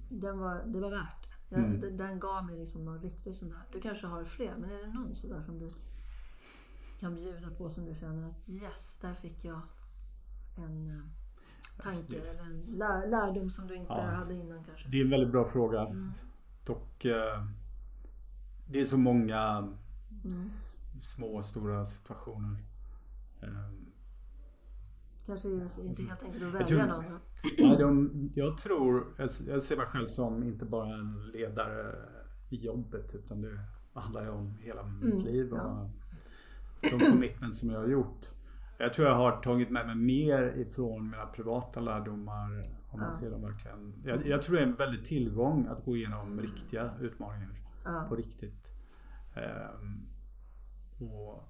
den 0.09 0.39
var, 0.39 0.63
det 0.65 0.79
var 0.79 0.89
värt 0.89 1.23
det. 1.23 1.55
Jag, 1.55 1.65
mm. 1.65 1.97
Den 1.97 2.19
gav 2.19 2.45
mig 2.45 2.59
liksom 2.59 2.85
någon 2.85 3.01
riktig 3.01 3.35
sån 3.35 3.49
där. 3.49 3.61
Du 3.71 3.81
kanske 3.81 4.07
har 4.07 4.23
fler, 4.23 4.55
men 4.59 4.71
är 4.71 4.77
det 4.77 4.93
någon 4.93 5.15
sån 5.15 5.29
där 5.29 5.43
som 5.43 5.59
du 5.59 5.67
kan 6.99 7.15
bjuda 7.15 7.49
på 7.57 7.69
som 7.69 7.85
du 7.85 7.95
känner 7.95 8.29
att 8.29 8.49
yes, 8.49 8.97
där 9.01 9.13
fick 9.13 9.45
jag 9.45 9.61
en 10.57 10.89
eh, 10.89 11.03
tanke 11.83 11.97
alltså 11.97 12.11
det... 12.11 12.17
eller 12.17 12.39
en 12.39 12.77
lär, 12.77 13.07
lärdom 13.07 13.49
som 13.49 13.67
du 13.67 13.75
inte 13.75 13.93
ja. 13.93 14.01
hade 14.01 14.33
innan 14.33 14.63
kanske? 14.63 14.89
Det 14.89 14.97
är 14.97 15.03
en 15.03 15.09
väldigt 15.09 15.31
bra 15.31 15.45
fråga. 15.45 15.81
Mm. 15.81 16.11
Dock 16.65 17.05
eh, 17.05 17.45
det 18.65 18.81
är 18.81 18.85
så 18.85 18.97
många 18.97 19.57
mm. 19.57 20.31
små 21.01 21.27
och 21.27 21.45
stora 21.45 21.85
situationer. 21.85 22.57
Ehm, 23.41 23.85
Kanske 25.25 25.47
inte 25.47 26.03
helt 26.03 26.23
enkelt 26.23 26.43
att 26.43 26.71
välja 26.71 26.85
någon? 26.85 27.03
Nej, 27.57 27.77
de, 27.77 28.29
jag 28.35 28.57
tror, 28.57 29.05
jag 29.47 29.63
ser 29.63 29.77
mig 29.77 29.85
själv 29.85 30.07
som 30.07 30.43
inte 30.43 30.65
bara 30.65 30.95
en 30.95 31.31
ledare 31.33 31.95
i 32.49 32.55
jobbet 32.55 33.15
utan 33.15 33.41
det 33.41 33.59
handlar 33.93 34.23
ju 34.23 34.29
om 34.29 34.57
hela 34.59 34.83
mitt 34.83 35.03
mm, 35.03 35.25
liv 35.25 35.53
och 35.53 35.57
ja. 35.57 35.89
de 36.81 36.99
commitments 36.99 37.59
som 37.59 37.69
jag 37.69 37.79
har 37.79 37.87
gjort. 37.87 38.29
Jag 38.77 38.93
tror 38.93 39.07
jag 39.07 39.15
har 39.15 39.41
tagit 39.41 39.69
med 39.69 39.85
mig 39.85 39.95
mer 39.95 40.57
ifrån 40.57 41.09
mina 41.09 41.25
privata 41.25 41.79
lärdomar 41.79 42.63
om 42.93 42.99
man 42.99 43.09
ja. 43.09 43.19
ser 43.19 43.31
dem 43.31 43.41
verkligen. 43.41 43.93
Jag, 44.05 44.27
jag, 44.27 44.41
tror 44.41 44.55
det 44.55 44.61
är 44.61 44.67
en 44.67 44.75
väldig 44.75 45.05
tillgång 45.05 45.67
att 45.67 45.85
gå 45.85 45.97
igenom 45.97 46.41
riktiga 46.41 46.91
utmaningar. 47.01 47.49
Ja. 47.83 48.05
På 48.09 48.15
riktigt. 48.15 48.69
Um, 49.81 50.07
och 51.09 51.49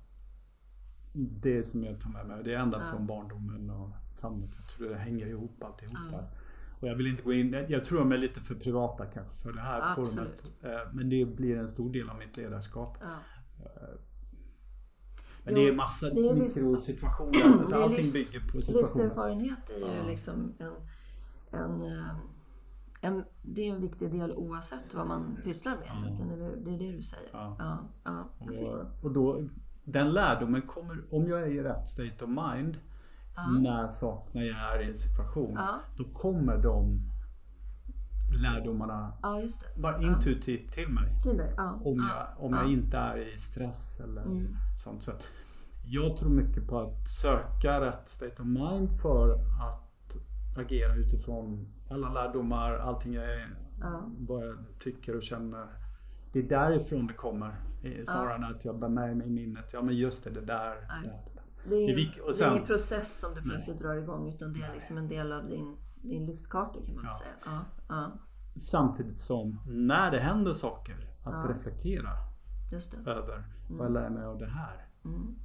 det 1.13 1.63
som 1.63 1.83
jag 1.83 2.01
tar 2.01 2.09
med 2.09 2.27
mig, 2.27 2.43
det 2.43 2.53
är 2.53 2.59
ända 2.59 2.79
ja. 2.79 2.91
från 2.91 3.07
barndomen 3.07 3.69
och 3.69 3.89
framåt. 4.15 4.49
Jag 4.55 4.67
tror 4.67 4.89
det 4.89 4.95
hänger 4.95 5.27
ihop 5.27 5.63
alltihop 5.63 5.97
ja. 6.11 6.17
där. 6.17 6.27
Och 6.79 6.87
jag 6.87 6.95
vill 6.95 7.07
inte 7.07 7.23
gå 7.23 7.33
in, 7.33 7.65
jag 7.69 7.85
tror 7.85 7.99
de 7.99 8.11
är 8.11 8.17
lite 8.17 8.41
för 8.41 8.55
privata 8.55 9.05
kanske 9.05 9.35
för 9.35 9.53
det 9.53 9.61
här 9.61 9.81
Absolut. 9.81 10.41
forumet. 10.41 10.63
Eh, 10.63 10.93
men 10.93 11.09
det 11.09 11.25
blir 11.25 11.57
en 11.57 11.69
stor 11.69 11.93
del 11.93 12.09
av 12.09 12.17
mitt 12.17 12.37
ledarskap. 12.37 12.97
Ja. 13.01 13.07
Eh, 13.65 13.99
men 15.43 15.55
jo, 15.55 15.61
det 15.61 15.67
är 15.67 15.73
massa 15.73 16.07
mikrosituationer. 16.13 17.57
Alltså 17.59 17.75
allting 17.75 17.97
livs, 17.97 18.13
bygger 18.13 18.47
på 18.47 18.61
situationer. 18.61 19.03
Livserfarenhet 19.03 19.69
är 19.69 19.95
ju 19.95 20.07
liksom 20.07 20.55
en 20.59 20.73
en, 21.53 21.81
eh, 21.81 22.15
en, 23.01 23.23
det 23.41 23.69
är 23.69 23.75
en 23.75 23.81
viktig 23.81 24.11
del 24.11 24.31
oavsett 24.31 24.93
vad 24.93 25.07
man 25.07 25.37
pysslar 25.43 25.75
med. 25.75 25.87
Ja. 25.87 26.33
Eller, 26.33 26.55
det 26.55 26.71
är 26.71 26.79
det 26.79 26.91
du 26.91 27.01
säger. 27.01 27.29
Ja. 27.33 27.55
Ja, 27.59 27.89
ja 28.03 28.29
och, 28.39 29.05
och 29.05 29.11
då, 29.11 29.47
den 29.83 30.13
lärdomen 30.13 30.61
kommer, 30.61 31.03
om 31.11 31.27
jag 31.27 31.41
är 31.41 31.47
i 31.47 31.63
rätt 31.63 31.89
state 31.89 32.25
of 32.25 32.29
mind 32.29 32.77
ja. 33.35 33.47
när, 33.47 33.87
sak, 33.87 34.29
när 34.31 34.43
jag 34.43 34.75
är 34.75 34.83
i 34.83 34.89
en 34.89 34.95
situation. 34.95 35.57
Då 35.97 36.03
kommer 36.03 36.57
de 36.57 37.01
lärdomarna 38.41 39.13
bara 39.77 40.01
intuitivt 40.01 40.73
till 40.73 40.89
mig. 40.89 41.21
Till 41.23 41.41
om 41.83 42.09
jag, 42.09 42.45
om 42.45 42.53
jag 42.53 42.71
inte 42.71 42.97
är 42.97 43.33
i 43.33 43.37
stress 43.37 43.99
eller 43.99 44.21
mm. 44.21 44.55
sånt. 44.83 45.03
Så 45.03 45.11
jag 45.85 46.17
tror 46.17 46.29
mycket 46.29 46.67
på 46.67 46.79
att 46.79 47.07
söka 47.07 47.81
rätt 47.81 48.09
state 48.09 48.41
of 48.41 48.47
mind 48.47 49.01
för 49.01 49.33
att 49.33 49.92
agera 50.57 50.95
utifrån 50.95 51.67
alla 51.89 52.13
lärdomar, 52.13 52.73
allting 52.73 53.13
jag 53.13 53.23
är, 53.23 53.55
ja. 53.79 54.11
vad 54.17 54.47
jag 54.47 54.57
tycker 54.79 55.15
och 55.15 55.23
känner. 55.23 55.67
Det 56.31 56.39
är 56.39 56.43
därifrån 56.43 57.07
det 57.07 57.13
kommer. 57.13 57.55
Snarare 58.05 58.35
än 58.35 58.43
att 58.43 58.65
jag 58.65 58.79
bär 58.79 58.89
med 58.89 59.17
mig 59.17 59.27
i 59.27 59.29
minnet. 59.29 59.73
Ja 59.73 59.81
men 59.81 59.95
just 59.95 60.23
det, 60.23 60.29
det 60.29 60.41
där. 60.41 60.75
Det, 60.75 61.09
där. 61.09 61.43
det, 61.69 61.75
är, 61.75 61.95
det, 61.95 62.33
sen, 62.33 62.47
det 62.47 62.53
är 62.53 62.55
ingen 62.55 62.67
process 62.67 63.19
som 63.19 63.33
du 63.33 63.41
plötsligt 63.41 63.79
nej. 63.79 63.87
drar 63.87 63.95
igång 63.95 64.29
utan 64.29 64.53
det 64.53 64.59
är 64.59 64.73
liksom 64.73 64.97
en 64.97 65.07
del 65.07 65.31
av 65.31 65.47
din, 65.47 65.77
din 65.95 66.25
livskarta 66.25 66.79
kan 66.85 66.95
man 66.95 67.03
ja. 67.05 67.13
säga. 67.13 67.31
Ja. 67.45 67.61
Ja. 67.87 68.11
Samtidigt 68.55 69.21
som 69.21 69.59
när 69.67 70.11
det 70.11 70.19
händer 70.19 70.53
saker 70.53 70.95
att 71.23 71.49
reflektera 71.49 72.09
över. 73.05 73.35
Mm. 73.35 73.77
Vad 73.77 73.93
lär 73.93 74.03
jag 74.03 74.11
mig 74.11 74.25
av 74.25 74.37
det 74.37 74.49
här? 74.49 74.87
Mm. 75.05 75.35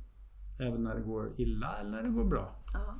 Även 0.58 0.84
när 0.84 0.94
det 0.94 1.00
går 1.00 1.32
illa 1.36 1.76
eller 1.80 1.90
när 1.90 2.02
det 2.02 2.08
går 2.08 2.24
bra. 2.24 2.56
Ja. 2.72 2.94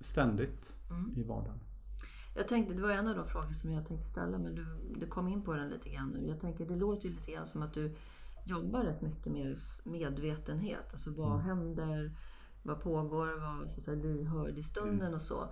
Ständigt 0.00 0.76
Mm. 0.90 1.12
i 1.16 1.22
vardagen. 1.22 1.60
Jag 2.34 2.48
tänkte, 2.48 2.74
det 2.74 2.82
var 2.82 2.90
en 2.90 3.08
av 3.08 3.16
de 3.16 3.26
frågor 3.26 3.52
som 3.52 3.72
jag 3.72 3.86
tänkte 3.86 4.06
ställa 4.06 4.38
men 4.38 4.54
du, 4.54 4.66
du 4.96 5.06
kom 5.06 5.28
in 5.28 5.42
på 5.42 5.52
den 5.52 5.68
lite 5.68 5.90
grann 5.90 6.08
nu. 6.10 6.28
Jag 6.28 6.40
tänker 6.40 6.66
det 6.66 6.76
låter 6.76 7.08
ju 7.08 7.14
lite 7.14 7.32
grann 7.32 7.46
som 7.46 7.62
att 7.62 7.74
du 7.74 7.94
jobbar 8.44 8.80
rätt 8.84 9.02
mycket 9.02 9.32
med 9.32 9.56
medvetenhet. 9.84 10.86
Alltså 10.92 11.10
vad 11.10 11.40
händer, 11.40 12.12
vad 12.62 12.80
pågår, 12.80 13.40
vad 13.40 13.70
så 13.70 13.76
att 13.76 13.84
säga, 13.84 14.02
lyhörd 14.02 14.58
i 14.58 14.62
stunden 14.62 15.14
och 15.14 15.22
så. 15.22 15.42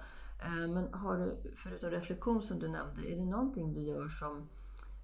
Eh, 0.42 0.68
Men 0.68 0.92
har 0.94 1.18
du, 1.18 1.52
förutom 1.56 1.90
reflektion 1.90 2.42
som 2.42 2.58
du 2.58 2.68
nämnde, 2.68 3.12
är 3.12 3.16
det 3.16 3.24
någonting 3.24 3.74
du 3.74 3.82
gör 3.82 4.08
som 4.08 4.48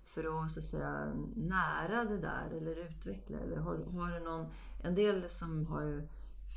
för 0.06 0.44
att, 0.44 0.50
så 0.50 0.60
att 0.60 0.66
säga, 0.66 1.12
nära 1.36 2.04
det 2.04 2.18
där 2.18 2.50
eller 2.56 2.76
utveckla? 2.76 3.38
Eller 3.38 3.56
har, 3.56 3.76
har 3.76 4.18
du 4.18 4.24
någon, 4.24 4.46
en 4.82 4.94
del 4.94 5.28
som 5.28 5.66
har 5.66 5.82
ju 5.82 6.08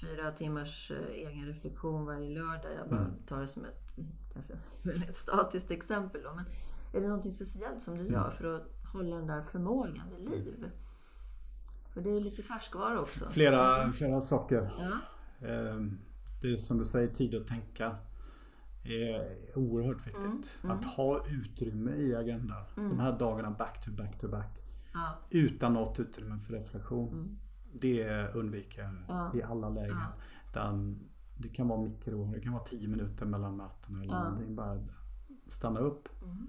fyra 0.01 0.31
timmars 0.31 0.91
eh, 0.91 1.27
egen 1.27 1.45
reflektion 1.45 2.05
varje 2.05 2.29
lördag. 2.29 2.71
Jag 2.77 2.89
bara 2.89 3.11
tar 3.27 3.41
det 3.41 3.47
som 3.47 3.65
ett 3.65 3.97
mm, 3.97 4.09
kanske 4.33 4.53
väldigt 4.83 5.15
statiskt 5.15 5.71
exempel. 5.71 6.21
Då. 6.23 6.33
Men 6.35 6.45
är 6.93 7.01
det 7.01 7.07
någonting 7.07 7.31
speciellt 7.31 7.81
som 7.81 7.97
du 7.97 8.07
gör 8.07 8.29
för 8.29 8.53
att 8.55 8.67
hålla 8.93 9.15
den 9.15 9.27
där 9.27 9.41
förmågan 9.41 10.09
vid 10.17 10.29
liv? 10.29 10.65
För 11.93 12.01
det 12.01 12.09
är 12.09 12.21
lite 12.21 12.43
färskvara 12.43 12.99
också. 13.01 13.29
Flera, 13.29 13.91
flera 13.91 14.21
saker. 14.21 14.69
Ja. 14.79 14.91
Eh, 15.47 15.81
det 16.41 16.53
är 16.53 16.57
som 16.57 16.77
du 16.77 16.85
säger, 16.85 17.07
tid 17.07 17.35
att 17.35 17.47
tänka 17.47 17.95
är 18.83 19.37
oerhört 19.55 20.07
viktigt. 20.07 20.49
Mm, 20.63 20.77
Att 20.77 20.85
ha 20.85 21.27
utrymme 21.27 21.91
i 21.91 22.15
agendan. 22.15 22.63
De 22.75 22.99
här 22.99 23.19
dagarna 23.19 23.51
back 23.51 23.85
to 23.85 23.91
back 23.91 24.19
to 24.19 24.27
back. 24.27 24.63
Ja. 24.93 25.17
Utan 25.29 25.73
något 25.73 25.99
utrymme 25.99 26.39
för 26.39 26.53
reflektion. 26.53 27.39
Mm. 27.83 27.97
Det 27.97 28.27
undviker 28.33 28.81
jag 28.81 28.93
Ja. 29.07 29.31
i 29.35 29.43
alla 29.43 29.69
lägen. 29.69 29.97
Utan 30.49 30.99
det 31.37 31.49
kan 31.49 31.67
vara 31.67 31.81
mikro, 31.81 32.31
det 32.33 32.39
kan 32.41 32.53
vara 32.53 32.63
10 32.63 32.87
minuter 32.87 33.25
mellan 33.25 33.57
möten 33.57 33.95
eller 34.01 34.13
Ja. 34.13 34.23
någonting. 34.23 34.55
Bara 34.55 34.79
stanna 35.47 35.79
upp. 35.79 36.09
Mm. 36.23 36.47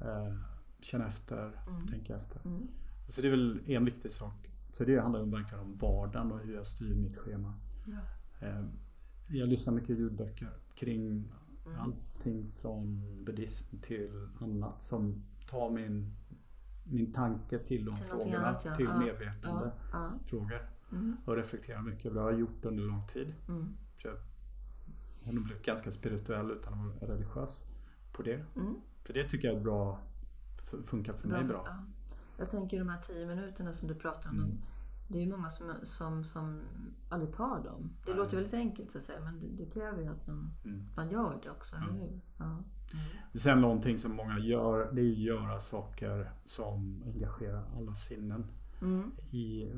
Eh, 0.00 0.34
känna 0.80 1.06
efter, 1.08 1.52
tänka 1.90 2.16
efter. 2.16 2.40
Mm. 2.44 2.68
Så 3.06 3.20
det 3.22 3.26
är 3.28 3.30
väl 3.30 3.60
en 3.66 3.84
viktig 3.84 4.10
sak. 4.10 4.50
Så 4.72 4.84
det 4.84 4.98
handlar 5.00 5.20
ju 5.24 5.30
verkligen 5.30 5.64
om 5.64 5.76
vardagen 5.76 6.32
och 6.32 6.38
hur 6.40 6.54
jag 6.54 6.66
styr 6.66 6.94
mitt 6.94 7.16
schema. 7.16 7.54
Ja. 7.86 8.46
Eh, 8.46 8.64
Jag 9.32 9.48
lyssnar 9.48 9.72
mycket 9.74 9.98
ljudböcker 9.98 10.50
kring 10.74 11.32
Mm. 11.66 11.80
allting 11.80 12.52
från 12.60 13.02
buddhism 13.24 13.76
till 13.76 14.28
annat 14.40 14.82
som 14.82 15.22
tar 15.50 15.70
min, 15.70 16.12
min 16.90 17.12
tanke 17.12 17.58
till 17.58 17.84
de 17.84 17.96
Till 17.96 18.04
frågorna. 18.06 18.38
annat, 18.38 18.64
ja. 18.64 18.74
Till 18.74 18.84
Ja. 18.86 18.98
medvetande 18.98 19.72
Ja. 19.92 20.10
frågor. 20.26 20.68
Mm. 20.92 21.16
Och 21.24 21.36
reflekterar 21.36 21.82
mycket 21.82 22.04
över 22.06 22.14
det. 22.16 22.20
har 22.22 22.30
jag 22.30 22.40
gjort 22.40 22.64
under 22.64 22.82
lång 22.84 23.06
tid. 23.06 23.34
Mm. 23.48 23.76
Så 23.98 24.08
jag 24.08 24.14
har 25.26 25.32
nog 25.32 25.44
blivit 25.44 25.64
ganska 25.64 25.90
spirituell 25.90 26.50
utan 26.50 26.72
att 26.72 27.00
vara 27.02 27.12
religiös 27.14 27.62
på 28.12 28.22
det. 28.22 28.44
Mm. 28.56 28.74
Så 29.06 29.12
det 29.12 29.28
tycker 29.28 29.48
jag 29.48 29.56
är 29.56 29.60
bra, 29.60 29.98
funkar 30.84 31.12
för 31.12 31.28
mig 31.28 31.44
bra. 31.44 31.62
Ja. 31.66 31.84
Jag 32.38 32.50
tänker 32.50 32.78
de 32.78 32.88
här 32.88 33.00
tio 33.00 33.26
minuterna 33.26 33.72
som 33.72 33.88
du 33.88 33.94
pratar 33.94 34.30
om. 34.30 34.36
Mm. 34.38 34.58
Det 35.12 35.18
är 35.18 35.22
ju 35.22 35.30
många 35.30 35.50
som, 35.50 35.66
som, 35.82 36.24
som 36.24 36.60
aldrig 37.08 37.32
tar 37.34 37.64
dem. 37.64 37.90
Det 38.06 38.14
låter 38.14 38.36
väldigt 38.36 38.54
enkelt 38.54 38.90
så 38.90 38.98
att 38.98 39.04
säga 39.04 39.20
men 39.20 39.40
det, 39.40 39.64
det 39.64 39.70
kräver 39.70 40.02
ju 40.02 40.08
att 40.08 40.26
man, 40.26 40.50
Mm. 40.64 40.82
man 40.96 41.10
gör 41.10 41.40
det 41.42 41.50
också, 41.50 41.76
eller 41.76 41.92
hur? 41.92 42.20
Ja. 42.38 42.58
Sen 43.34 43.60
någonting 43.60 43.98
som 43.98 44.12
många 44.16 44.38
gör, 44.38 44.92
det 44.92 45.00
är 45.00 45.10
att 45.12 45.18
göra 45.18 45.58
saker 45.58 46.30
som 46.44 47.02
engagerar 47.06 47.64
alla 47.76 47.94
sinnen. 47.94 48.46
Mm. 48.82 49.10
I, 49.30 49.72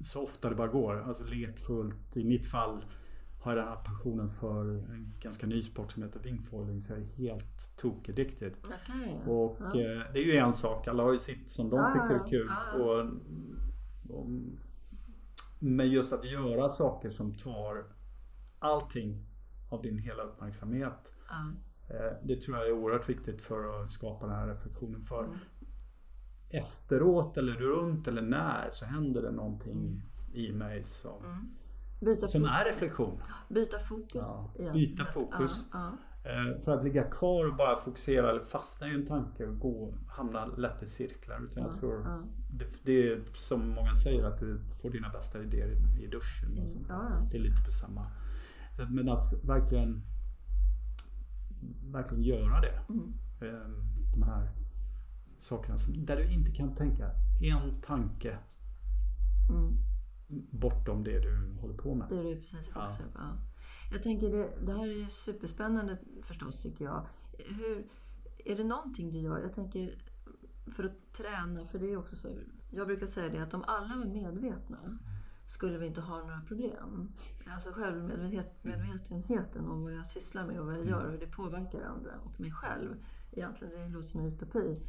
så 0.00 0.24
ofta 0.24 0.48
det 0.50 0.54
bara 0.56 0.68
går. 0.68 1.00
Alltså 1.02 1.24
lekfullt. 1.24 2.16
I 2.16 2.24
mitt 2.24 2.46
fall 2.46 2.84
har 3.42 3.52
jag 3.56 3.64
den 3.64 3.68
här 3.68 3.82
passionen 3.84 4.30
för 4.30 4.64
en 4.64 5.12
ganska 5.20 5.46
ny 5.46 5.62
sport 5.62 5.92
som 5.92 6.02
heter 6.02 6.20
wingfoiling. 6.20 6.80
Så 6.80 6.92
jag 6.92 7.00
är 7.00 7.04
helt 7.04 7.76
tokaddicted. 7.76 8.52
Okej. 8.64 9.20
Och 9.26 9.56
ja. 9.60 9.66
eh, 9.66 10.12
det 10.12 10.18
är 10.18 10.24
ju 10.24 10.36
en 10.36 10.52
sak. 10.52 10.88
Alla 10.88 11.02
har 11.02 11.12
ju 11.12 11.18
sitt 11.18 11.50
som 11.50 11.70
de 11.70 11.76
Ja, 11.76 11.92
tycker 11.92 12.24
är 12.24 12.28
kul. 12.28 12.50
ja. 12.74 12.78
Och, 12.82 13.06
och, 14.10 14.26
men 15.58 15.90
just 15.90 16.12
att 16.12 16.24
göra 16.24 16.68
saker 16.68 17.10
som 17.10 17.34
tar 17.34 17.84
allting 18.58 19.26
av 19.68 19.82
din 19.82 19.98
hela 19.98 20.22
uppmärksamhet. 20.22 21.12
Ja. 21.28 21.52
Eh, 21.94 22.12
Det 22.24 22.40
tror 22.40 22.56
jag 22.58 22.66
är 22.66 22.72
oerhört 22.72 23.08
viktigt 23.08 23.40
för 23.42 23.82
att 23.84 23.90
skapa 23.92 24.26
den 24.26 24.34
här 24.34 24.46
reflektionen. 24.48 25.02
För 25.02 25.24
Mm. 25.24 25.38
efteråt 26.50 27.36
eller 27.36 27.52
runt 27.52 28.08
eller 28.08 28.22
när 28.22 28.70
så 28.70 28.84
händer 28.84 29.22
det 29.22 29.30
någonting 29.30 30.02
i 30.34 30.52
mig 30.52 30.84
som, 30.84 31.24
Mm. 31.24 32.18
Som 32.28 32.44
är 32.44 32.64
reflektion. 32.64 33.20
byta 33.48 33.78
fokus. 33.78 34.24
Ja, 34.58 34.72
byta 34.72 35.04
fokus. 35.04 35.64
Ja, 35.72 35.86
Eh, 35.88 35.92
För 36.64 36.78
att 36.78 36.84
ligga 36.84 37.04
kvar 37.04 37.48
och 37.48 37.56
bara 37.56 37.78
fokusera 37.78 38.30
eller 38.30 38.40
fastna 38.40 38.88
i 38.88 38.94
en 38.94 39.06
tanke 39.06 39.46
och 39.46 39.58
gå, 39.58 39.94
hamna 40.08 40.46
lätt 40.46 40.82
i 40.82 40.86
cirklar. 40.86 41.40
Utan 41.44 41.62
jag 41.62 41.74
tror 41.74 42.02
ja. 42.04 42.22
det, 42.50 42.66
det 42.82 43.08
är 43.12 43.22
som 43.34 43.68
många 43.68 43.94
säger 43.94 44.24
att 44.24 44.38
du 44.38 44.60
får 44.82 44.90
dina 44.90 45.08
bästa 45.08 45.42
idéer 45.42 45.68
i, 45.68 46.04
i 46.04 46.06
duschen. 46.06 46.58
Och 46.62 46.70
sånt. 46.70 46.86
Ja. 46.88 47.26
Det 47.30 47.36
är 47.38 47.40
lite 47.42 47.62
på 47.64 47.70
samma. 47.70 48.06
Men 48.90 49.08
att 49.08 49.32
verkligen, 49.44 50.02
verkligen 51.84 52.22
göra 52.24 52.60
det. 52.60 52.80
Mm. 52.88 53.14
Eh, 53.40 53.70
De 54.14 54.22
här 54.22 54.50
sakerna 55.38 55.78
som, 55.78 56.06
där 56.06 56.16
du 56.16 56.32
inte 56.32 56.50
kan 56.52 56.74
tänka 56.74 57.10
en 57.42 57.80
tanke 57.80 58.38
Mm. 59.50 59.76
bortom 60.50 61.04
det 61.04 61.18
du 61.20 61.56
håller 61.60 61.74
på 61.74 61.94
med. 61.94 62.06
Det 62.10 62.18
är 62.18 62.24
du 62.24 62.36
precis 62.36 62.68
fokuserad 62.68 63.12
på. 63.12 63.18
Ja. 63.90 63.94
Jag 63.94 64.02
tänker 64.02 64.30
det, 64.30 64.50
det 64.66 64.72
här 64.72 65.02
är 65.02 65.06
superspännande 65.06 65.98
förstås 66.22 66.62
tycker 66.62 66.84
jag. 66.84 67.06
Hur, 67.38 67.86
är 68.44 68.56
det 68.56 68.64
någonting 68.64 69.10
du 69.10 69.18
gör? 69.18 69.38
Jag 69.38 69.54
tänker 69.54 69.94
för 70.72 70.84
att 70.84 71.12
träna, 71.12 71.66
för 71.66 71.78
det 71.78 71.92
är 71.92 71.96
också 71.96 72.16
så. 72.16 72.28
Jag 72.70 72.86
brukar 72.86 73.06
säga 73.06 73.28
det 73.28 73.38
att 73.38 73.54
om 73.54 73.64
alla 73.66 73.96
var 73.96 74.04
medvetna 74.04 74.98
skulle 75.46 75.78
vi 75.78 75.86
inte 75.86 76.00
ha 76.00 76.18
några 76.18 76.40
problem. 76.40 77.12
Alltså 77.46 77.72
självmedvetenheten 77.72 79.66
om 79.66 79.82
vad 79.82 79.92
jag 79.92 80.06
sysslar 80.06 80.46
med 80.46 80.60
och 80.60 80.66
vad 80.66 80.74
jag 80.74 80.86
gör 80.86 81.04
och 81.04 81.12
hur 81.12 81.18
det 81.18 81.26
påverkar 81.26 81.82
andra 81.82 82.10
och 82.24 82.40
mig 82.40 82.52
själv. 82.52 82.94
Egentligen, 83.32 83.74
det 83.74 83.88
låter 83.88 84.08
som 84.08 84.20
en 84.20 84.26
utopi. 84.26 84.80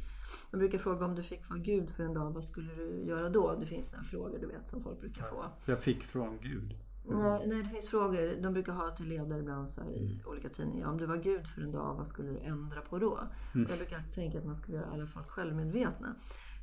Jag 0.50 0.58
brukar 0.58 0.78
fråga 0.78 1.04
om 1.04 1.14
du 1.14 1.22
fick 1.22 1.48
vara 1.48 1.58
Gud 1.58 1.90
för 1.90 2.04
en 2.04 2.14
dag, 2.14 2.30
vad 2.30 2.44
skulle 2.44 2.74
du 2.74 3.04
göra 3.04 3.28
då? 3.28 3.56
Det 3.60 3.66
finns 3.66 3.92
några 3.92 4.04
frågor 4.04 4.38
du 4.38 4.46
vet 4.46 4.68
som 4.68 4.82
folk 4.82 5.00
brukar 5.00 5.22
få. 5.22 5.44
Jag 5.64 5.78
fick 5.78 6.02
från 6.02 6.38
Gud. 6.40 6.74
Nej, 7.04 7.46
nej, 7.46 7.62
det 7.62 7.68
finns 7.68 7.88
frågor. 7.88 8.42
De 8.42 8.52
brukar 8.52 8.72
ha 8.72 8.90
till 8.90 9.06
ledare 9.06 9.38
ibland 9.38 9.70
så 9.70 9.80
här 9.80 9.90
i 9.90 10.22
olika 10.26 10.48
tidningar. 10.48 10.88
Om 10.88 10.98
du 10.98 11.06
var 11.06 11.16
Gud 11.16 11.46
för 11.46 11.62
en 11.62 11.72
dag, 11.72 11.94
vad 11.94 12.08
skulle 12.08 12.30
du 12.30 12.38
ändra 12.38 12.80
på 12.80 12.98
då? 12.98 13.20
Jag 13.52 13.78
brukar 13.78 14.02
tänka 14.14 14.38
att 14.38 14.44
man 14.44 14.56
skulle 14.56 14.76
göra 14.76 14.90
alla 14.90 15.06
folk 15.06 15.30
självmedvetna. 15.30 16.14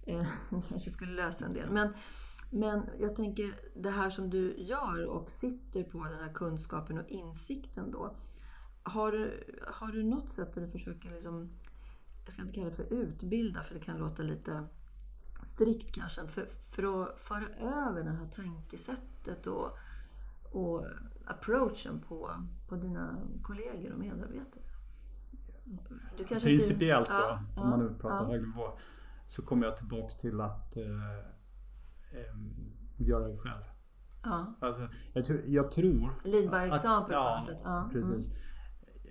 Eh, 0.03 0.27
kanske 0.69 0.89
skulle 0.89 1.11
lösa 1.11 1.45
en 1.45 1.53
del. 1.53 1.69
Men, 1.69 1.93
men 2.51 2.85
jag 2.99 3.15
tänker 3.15 3.59
det 3.75 3.89
här 3.89 4.09
som 4.09 4.29
du 4.29 4.55
gör 4.57 5.05
och 5.05 5.31
sitter 5.31 5.83
på 5.83 6.03
den 6.03 6.19
här 6.19 6.33
kunskapen 6.33 6.97
och 6.97 7.07
insikten 7.07 7.91
då. 7.91 8.15
Har 8.83 9.33
har 9.67 9.87
du 9.87 10.03
något 10.03 10.29
sätt 10.29 10.53
där 10.53 10.61
du 10.61 10.71
försöker 10.71 11.09
liksom, 11.09 11.49
jag 12.23 12.33
ska 12.33 12.41
inte 12.41 12.53
kalla 12.53 12.69
det 12.69 12.75
för 12.75 12.93
utbilda 12.93 13.63
för 13.63 13.73
det 13.73 13.79
kan 13.79 13.97
låta 13.97 14.23
lite 14.23 14.63
strikt 15.43 15.91
kanske, 15.91 16.27
för, 16.27 16.49
för 16.71 17.03
att 17.03 17.19
föra 17.19 17.47
över 17.59 18.03
det 18.03 18.09
här 18.09 18.29
tankesättet 18.35 19.47
och, 19.47 19.77
och 20.51 20.85
approachen 21.25 21.99
på, 22.07 22.31
på 22.67 22.75
dina 22.75 23.17
kollegor 23.43 23.93
och 23.93 23.99
medarbetare? 23.99 24.63
Du 26.17 26.23
kanske 26.23 26.49
Principiellt 26.49 27.09
inte, 27.09 27.21
då, 27.21 27.39
Ja, 27.55 27.61
om 27.61 27.69
man 27.69 27.79
nu 27.79 27.89
pratar 27.99 28.23
ja. 28.25 28.31
hög 28.31 28.41
nivå, 28.41 28.77
så 29.27 29.41
kommer 29.41 29.65
jag 29.65 29.77
tillbaks 29.77 30.17
till 30.17 30.41
att 30.41 30.77
eh, 30.77 30.83
em, 32.29 32.55
göra 32.97 33.27
det 33.27 33.37
själv. 33.37 33.63
Ja. 34.23 34.55
Alltså, 34.61 34.87
jag, 35.13 35.25
tror, 35.25 35.41
jag 35.47 35.71
tror... 35.71 36.11
Lead 36.23 36.49
by 36.49 36.55
att- 36.55 36.75
example 36.75 37.15
på 37.15 37.23
något 37.23 37.43
sätt. 37.43 37.57
Ja, 37.63 37.79
mm. 37.79 37.89
precis. 37.91 38.31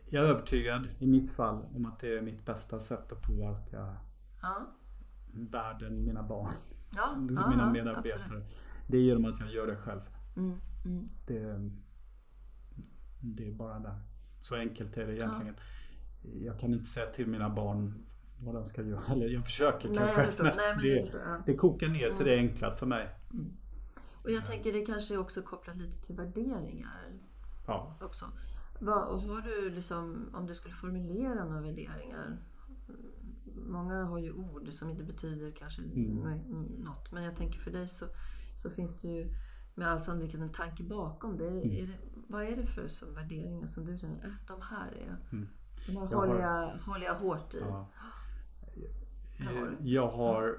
Jag 0.08 0.24
är 0.24 0.28
övertygad 0.28 0.88
i 0.98 1.06
mitt 1.06 1.30
fall 1.32 1.64
om 1.74 1.86
att 1.86 1.98
det 1.98 2.18
är 2.18 2.22
mitt 2.22 2.44
bästa 2.46 2.80
sätt 2.80 3.12
att 3.12 3.22
påverka 3.22 3.96
Ja, 4.42 4.66
världen, 5.32 6.04
mina 6.04 6.22
barn, 6.22 6.50
ja, 6.96 7.16
liksom 7.28 7.50
ja, 7.50 7.56
mina 7.56 7.70
medarbetare. 7.72 8.22
absolut. 8.22 8.44
Det 8.88 8.96
är 8.96 9.02
genom 9.02 9.24
att 9.24 9.40
jag 9.40 9.50
gör 9.52 9.66
det 9.66 9.76
själv. 9.76 10.00
Mm, 10.36 10.60
mm. 10.84 11.08
Det, 11.26 11.70
det 13.20 13.48
är 13.48 13.52
bara 13.52 13.78
där. 13.78 14.00
Så 14.40 14.54
enkelt 14.56 14.96
är 14.96 15.06
det 15.06 15.14
egentligen. 15.16 15.54
Jag 16.42 16.60
kan 16.60 16.72
inte 16.74 16.84
säga 16.86 17.06
till 17.06 17.26
mina 17.26 17.50
barn 17.50 17.94
vad 18.40 18.54
de 18.54 18.66
ska 18.66 18.82
göra. 18.82 19.00
Eller 19.12 19.28
jag 19.28 19.44
försöker 19.44 19.88
Nej, 19.88 19.98
kanske. 19.98 20.16
jag 20.20 20.26
förstår. 20.26 20.44
Nej, 20.44 20.54
men 20.74 20.82
det, 20.82 21.02
förstår, 21.02 21.20
ja. 21.20 21.42
det 21.46 21.54
kokar 21.56 21.88
ner 21.88 22.16
till 22.16 22.26
det 22.26 22.36
enkla 22.36 22.74
för 22.74 22.86
mig. 22.86 23.08
Och 24.24 24.30
jag 24.30 24.46
tänker 24.46 24.72
det 24.72 24.86
kanske 24.86 25.14
är 25.14 25.18
också 25.18 25.42
kopplat 25.42 25.76
lite 25.76 26.06
till 26.06 26.14
värderingar 26.14 27.12
Ja. 27.66 27.96
också. 28.02 28.24
Vad, 28.80 29.08
och 29.08 29.20
har 29.22 29.40
du 29.40 29.70
liksom, 29.70 30.30
om 30.34 30.46
du 30.46 30.54
skulle 30.54 30.74
formulera 30.74 31.44
några 31.44 31.60
värderingar. 31.60 32.38
Många 33.66 34.04
har 34.04 34.18
ju 34.18 34.32
ord 34.32 34.68
som 34.68 34.90
inte 34.90 35.04
betyder 35.04 35.50
kanske 35.50 35.82
Mm. 35.82 36.04
nå- 36.16 36.66
något. 36.84 37.12
Men 37.12 37.24
jag 37.24 37.36
tänker 37.36 37.58
för 37.60 37.70
dig 37.70 37.88
så, 37.88 38.06
så 38.62 38.70
finns 38.70 39.00
det 39.00 39.08
ju 39.08 39.34
med 39.76 39.88
all 39.88 40.00
sannolikhet 40.00 40.40
en 40.40 40.52
tanke 40.52 40.82
bakom 40.82 41.36
det. 41.36 41.48
Mm. 41.48 41.70
Är 41.70 41.86
det. 41.86 41.98
Vad 42.28 42.42
är 42.42 42.56
det 42.56 42.66
för 42.66 42.88
som 42.88 43.14
värderingar 43.14 43.66
som 43.66 43.84
du 43.84 43.98
känner, 43.98 44.24
äh, 44.24 44.32
de 44.46 44.62
här 44.62 44.86
är... 44.86 45.16
Mm. 45.32 45.48
De 45.86 45.96
här 45.96 46.08
jag 46.10 46.18
håller, 46.18 46.40
jag, 46.40 46.70
håller 46.78 47.06
jag 47.06 47.14
hårt 47.14 47.54
i. 47.54 47.58
Ja. 47.60 47.88
Jag 49.80 50.08
har, 50.08 50.58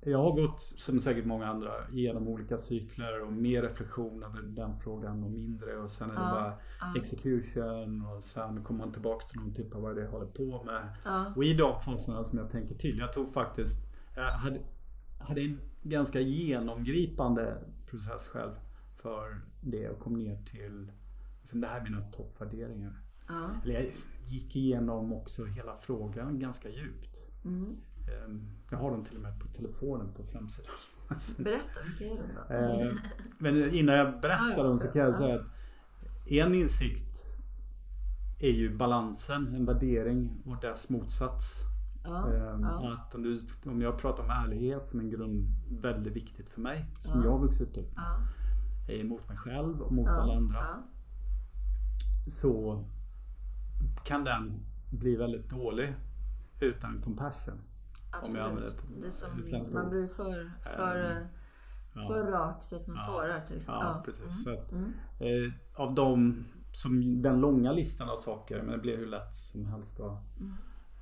jag 0.00 0.18
har 0.18 0.32
gått, 0.32 0.60
som 0.60 1.00
säkert 1.00 1.24
många 1.24 1.46
andra, 1.46 1.70
igenom 1.92 2.28
olika 2.28 2.58
cykler 2.58 3.22
och 3.22 3.32
mer 3.32 3.62
reflektion 3.62 4.22
över 4.22 4.42
den 4.42 4.76
frågan 4.76 5.24
och 5.24 5.30
mindre. 5.30 5.76
Och 5.78 5.90
sen 5.90 6.10
är 6.10 6.14
det 6.14 6.20
ja, 6.20 6.30
bara 6.30 6.54
ja. 6.80 7.00
execution 7.00 8.06
och 8.06 8.22
sen 8.22 8.64
kommer 8.64 8.78
man 8.78 8.92
tillbaka 8.92 9.26
till 9.26 9.40
någon 9.40 9.54
typ 9.54 9.74
av 9.74 9.82
vad 9.82 9.94
det 9.94 10.00
är 10.00 10.04
jag 10.04 10.12
håller 10.12 10.26
på 10.26 10.64
med. 10.64 10.88
Ja. 11.04 11.32
Och 11.36 11.44
i 11.44 11.54
de 11.54 11.80
faserna 11.80 12.24
som 12.24 12.38
jag 12.38 12.50
tänker 12.50 12.74
till. 12.74 12.98
Jag 12.98 13.12
tog 13.12 13.32
faktiskt, 13.32 13.76
jag 14.14 14.24
hade, 14.24 14.60
hade 15.20 15.40
en 15.40 15.60
ganska 15.82 16.20
genomgripande 16.20 17.58
process 17.96 18.28
själv 18.28 18.52
för 18.96 19.40
det 19.60 19.88
och 19.88 20.00
kom 20.00 20.12
ner 20.12 20.42
till 20.44 20.92
liksom, 21.40 21.60
det 21.60 21.66
här 21.66 21.80
är 21.80 21.84
mina 21.84 22.02
toppvärderingar. 22.02 23.00
Ja. 23.28 23.50
Eller 23.64 23.74
jag 23.74 23.86
gick 24.26 24.56
igenom 24.56 25.12
också 25.12 25.44
hela 25.44 25.76
frågan 25.76 26.38
ganska 26.38 26.68
djupt. 26.68 27.28
Mm. 27.44 27.76
Ehm, 28.08 28.50
jag 28.70 28.78
har 28.78 28.90
dem 28.90 29.04
till 29.04 29.16
och 29.16 29.22
med 29.22 29.40
på 29.40 29.46
telefonen 29.46 30.14
på 30.14 30.24
framsidan. 30.24 30.72
Berätta, 31.44 31.80
vilka 31.84 32.04
är 32.04 32.22
de 32.22 32.34
då? 32.34 32.54
Ehm, 32.54 32.98
men 33.38 33.74
innan 33.74 33.94
jag 33.94 34.20
berättar 34.20 34.64
dem 34.64 34.78
så 34.78 34.88
kan 34.88 35.02
jag 35.02 35.14
säga 35.14 35.34
att 35.34 35.46
en 36.26 36.54
insikt 36.54 37.24
är 38.38 38.50
ju 38.50 38.76
balansen, 38.76 39.54
en 39.54 39.64
värdering 39.64 40.42
och 40.46 40.60
dess 40.60 40.88
motsats. 40.88 41.62
Ja, 42.06 42.32
ehm, 42.32 42.62
ja. 42.62 42.92
Att 42.92 43.14
om, 43.14 43.22
du, 43.22 43.40
om 43.64 43.80
jag 43.80 43.98
pratar 43.98 44.22
om 44.22 44.30
ärlighet 44.30 44.88
som 44.88 45.00
en 45.00 45.10
grund 45.10 45.46
väldigt 45.70 46.16
viktigt 46.16 46.48
för 46.48 46.60
mig, 46.60 46.86
som 46.98 47.20
ja. 47.20 47.24
jag 47.24 47.32
har 47.32 47.38
vuxit 47.38 47.76
upp 47.76 47.96
med. 47.96 48.04
Ja. 48.88 49.04
Mot 49.04 49.28
mig 49.28 49.36
själv 49.36 49.80
och 49.82 49.92
mot 49.92 50.08
alla 50.08 50.36
andra. 50.36 50.82
Så 52.26 52.84
kan 54.04 54.24
den 54.24 54.66
bli 54.90 55.16
väldigt 55.16 55.50
dålig 55.50 55.94
utan 56.60 57.02
compassion. 57.02 57.60
Absolut. 58.10 58.30
Om 58.30 58.36
jag 58.36 58.48
använder 58.48 58.70
ett 59.60 59.72
Man 59.72 59.90
blir 59.90 60.06
för, 60.06 60.52
för, 60.76 61.16
um, 61.16 61.26
ja. 61.94 62.08
för 62.08 62.32
rak 62.32 62.64
så 62.64 62.76
att 62.76 62.86
man 62.86 62.96
ja. 62.96 63.02
sårar 63.02 63.40
till 63.46 63.56
exempel. 63.56 63.86
Ja, 63.86 64.02
precis. 64.04 64.46
Mm. 64.46 64.58
Att, 64.58 64.72
mm. 64.72 64.92
eh, 65.18 65.52
av 65.74 65.94
de, 65.94 66.44
som 66.72 67.22
den 67.22 67.40
långa 67.40 67.72
listan 67.72 68.08
av 68.08 68.16
saker, 68.16 68.62
men 68.62 68.72
det 68.72 68.78
blir 68.78 68.96
hur 68.96 69.06
lätt 69.06 69.34
som 69.34 69.66
helst 69.66 70.00
att 70.00 70.38
mm. 70.40 70.56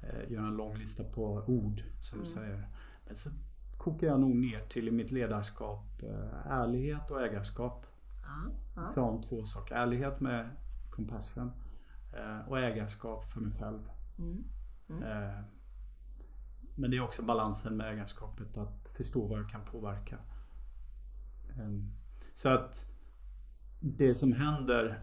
Eh, 0.08 0.32
göra 0.32 0.46
en 0.46 0.56
lång 0.56 0.76
lista 0.76 1.04
på 1.04 1.44
ord 1.46 1.82
som 2.00 2.18
du 2.18 2.24
mm. 2.24 2.36
säger. 2.36 2.68
Men 3.06 3.16
så 3.16 3.30
kokar 3.76 4.06
jag 4.06 4.20
nog 4.20 4.36
ner 4.36 4.60
till 4.60 4.88
i 4.88 4.90
mitt 4.90 5.10
ledarskap 5.10 6.02
eh, 6.02 6.52
ärlighet 6.52 7.10
och 7.10 7.22
ägarskap. 7.22 7.86
Ja. 8.76 8.84
Som 8.84 9.22
två 9.22 9.44
saker. 9.44 9.74
Ärlighet 9.74 10.20
med 10.20 10.50
compassion 10.90 11.52
eh, 12.12 12.48
och 12.48 12.58
ägarskap 12.58 13.24
för 13.24 13.40
mig 13.40 13.52
själv. 13.58 13.80
Mm. 14.18 14.44
Mm. 14.88 15.44
Men 16.74 16.90
det 16.90 16.96
är 16.96 17.00
också 17.00 17.22
balansen 17.22 17.76
med 17.76 17.92
ägarskapet 17.92 18.56
att 18.56 18.88
förstå 18.88 19.26
vad 19.26 19.38
jag 19.38 19.48
kan 19.48 19.64
påverka. 19.64 20.18
Ehm, 21.58 21.90
så 22.34 22.48
att 22.48 22.86
det 23.80 24.14
som 24.14 24.32
händer 24.32 25.00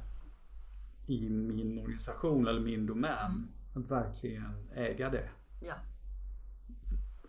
i 1.05 1.29
min 1.29 1.79
organisation 1.79 2.47
eller 2.47 2.61
min 2.61 2.85
domän, 2.85 3.31
mm. 3.31 3.47
Att 3.73 3.91
verkligen 3.91 4.69
äga 4.73 5.09
det. 5.09 5.29
Ja. 5.59 5.73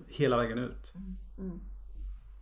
Hela 0.09 0.37
vägen 0.37 0.59
ut. 0.59 0.92
Mm. 0.94 1.16
Mm. 1.38 1.61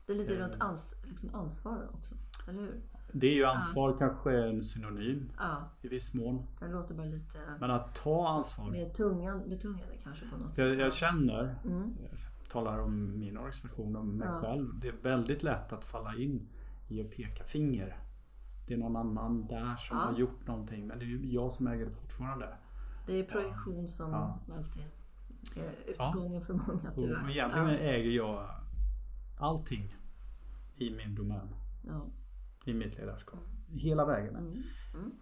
Det 0.06 0.12
är 0.12 0.16
lite 0.16 0.38
runt 0.38 0.54
ehm. 0.54 0.60
ans 0.60 0.94
liksom 1.04 1.34
ansvar 1.34 1.88
också, 1.94 2.14
eller 2.48 2.60
hur? 2.60 2.80
Det 3.12 3.26
är 3.26 3.34
ju 3.34 3.44
ansvar 3.44 3.90
ja. 3.90 3.96
kanske 3.96 4.44
en 4.44 4.64
synonym 4.64 5.32
ja. 5.38 5.70
i 5.82 5.88
viss 5.88 6.14
mån. 6.14 6.46
Det 6.60 6.68
låter 6.68 6.94
bara 6.94 7.06
lite... 7.06 7.38
Men 7.60 7.70
att 7.70 7.94
ta 7.94 8.28
ansvar. 8.28 8.70
Mer 8.70 8.88
tungan, 8.88 9.48
betungande 9.48 9.96
kanske 10.02 10.28
på 10.30 10.36
något 10.36 10.58
jag, 10.58 10.70
sätt. 10.70 10.78
Jag 10.78 10.92
känner, 10.92 11.54
mm. 11.64 11.96
jag 12.10 12.50
talar 12.50 12.78
om 12.78 13.18
min 13.18 13.36
organisation 13.36 13.96
och 13.96 14.06
mig 14.06 14.28
ja. 14.28 14.40
själv. 14.40 14.80
Det 14.80 14.88
är 14.88 14.96
väldigt 15.02 15.42
lätt 15.42 15.72
att 15.72 15.84
falla 15.84 16.14
in 16.14 16.48
i 16.88 17.00
att 17.00 17.10
peka 17.10 17.44
finger. 17.44 17.96
Det 18.66 18.74
är 18.74 18.78
någon 18.78 18.96
annan 18.96 19.46
där 19.46 19.76
som 19.76 19.96
har 19.96 20.18
gjort 20.18 20.46
någonting 20.46 20.86
men 20.86 20.98
det 20.98 21.04
är 21.04 21.06
ju 21.06 21.32
jag 21.32 21.52
som 21.52 21.66
äger 21.66 21.86
det 21.86 21.92
fortfarande. 21.92 22.48
Det 23.10 23.18
är 23.18 23.24
projektion 23.24 23.88
som 23.88 24.14
alltid 24.14 24.82
är 25.56 25.74
utgången 25.86 26.42
för 26.42 26.54
många 26.54 26.92
tyvärr. 26.98 27.24
Och 27.24 27.30
egentligen 27.30 27.68
äger 27.68 28.10
jag 28.10 28.50
allting 29.36 29.96
i 30.76 30.90
min 30.90 31.14
domän 31.14 31.48
i 32.64 32.74
mitt 32.74 32.98
ledarskap. 32.98 33.38
Hela 33.68 34.04
vägen. 34.04 34.36
Mm. 34.36 34.62
Mm. 34.94 35.12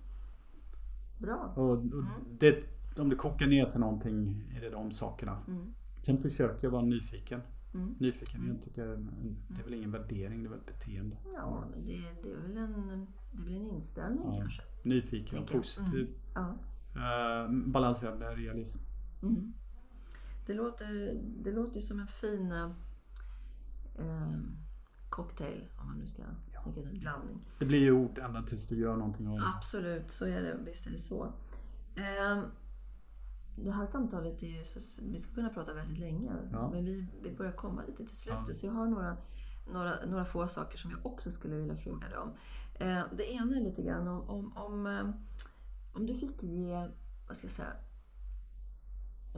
Bra. 1.18 1.52
Och, 1.56 1.70
och 1.70 1.82
mm. 1.82 2.06
det, 2.38 2.64
om 2.98 3.08
det 3.08 3.16
kokar 3.16 3.46
ner 3.46 3.64
till 3.64 3.80
någonting 3.80 4.50
är 4.56 4.60
det 4.60 4.70
de 4.70 4.92
sakerna. 4.92 5.42
Mm. 5.48 5.74
Sen 6.02 6.18
försöker 6.18 6.66
jag 6.66 6.70
vara 6.70 6.82
nyfiken. 6.82 7.40
Mm. 7.74 7.94
Nyfikenhet 7.98 8.50
mm. 8.50 8.60
tycker 8.60 8.86
jag 8.86 8.98
det 9.48 9.60
är 9.60 9.64
väl 9.64 9.74
ingen 9.74 9.90
värdering, 9.90 10.42
det 10.42 10.48
är 10.48 10.50
väl 10.50 10.58
ett 10.58 10.66
beteende. 10.66 11.16
Ja, 11.36 11.64
men 11.70 11.86
det, 11.86 12.02
det, 12.22 12.30
är 12.30 12.36
väl 12.36 12.56
en, 12.56 13.06
det 13.32 13.42
är 13.42 13.44
väl 13.44 13.54
en 13.56 13.66
inställning 13.66 14.24
ja. 14.26 14.40
kanske. 14.40 14.62
Nyfiken 14.82 15.38
och 15.38 15.50
positiv. 15.50 16.08
Ja. 16.34 16.58
Uh, 16.98 17.50
balanserad 17.50 18.38
realism. 18.38 18.80
Det, 20.46 20.54
låter, 20.54 21.20
det 21.44 21.52
låter 21.52 21.80
som 21.80 22.00
en 22.00 22.06
fin 22.06 22.52
uh, 22.52 22.70
cocktail, 25.08 25.68
om 25.76 25.86
man 25.86 25.98
nu 25.98 26.06
ska 26.06 26.22
ja. 26.52 26.60
tänka 26.62 26.80
en 26.80 27.00
blandning. 27.00 27.40
Det 27.58 27.64
blir 27.64 27.78
ju 27.78 27.92
ord 27.92 28.18
ända 28.18 28.42
tills 28.42 28.66
du 28.66 28.78
gör 28.78 28.96
någonting 28.96 29.28
av 29.28 29.38
det. 29.38 29.46
Absolut, 29.56 30.10
så 30.10 30.24
är 30.26 30.42
det. 30.42 30.58
Visst 30.64 30.86
är 30.86 30.90
det 30.90 30.98
så. 30.98 31.32
Eh, 31.96 32.42
det 33.56 33.70
här 33.70 33.86
samtalet 33.86 34.42
är 34.42 34.46
ju 34.46 34.64
vi 35.02 35.18
ska 35.18 35.34
kunna 35.34 35.48
prata 35.48 35.74
väldigt 35.74 35.98
länge, 35.98 36.32
ja. 36.52 36.70
men 36.70 36.84
vi, 36.84 37.06
vi 37.22 37.36
börjar 37.36 37.52
komma 37.52 37.82
lite 37.86 38.06
till 38.06 38.16
slutet. 38.16 38.48
Ja. 38.48 38.54
Så 38.54 38.66
jag 38.66 38.72
har 38.72 38.86
några, 38.86 39.16
några, 39.72 40.06
några 40.06 40.24
få 40.24 40.48
saker 40.48 40.78
som 40.78 40.90
jag 40.90 41.06
också 41.06 41.30
skulle 41.30 41.56
vilja 41.56 41.76
fråga 41.76 42.08
dig 42.08 42.18
om. 42.18 42.32
Eh, 42.74 43.02
det 43.16 43.32
ena 43.32 43.56
är 43.56 43.60
lite 43.60 43.82
grann 43.82 44.08
om, 44.08 44.28
om, 44.28 44.56
om, 44.56 44.86
eh, 44.86 45.10
om 45.92 46.06
du 46.06 46.14
fick 46.14 46.42
ge, 46.42 46.88
vad 47.26 47.36
ska 47.36 47.46
jag 47.46 47.52
säga, 47.52 47.72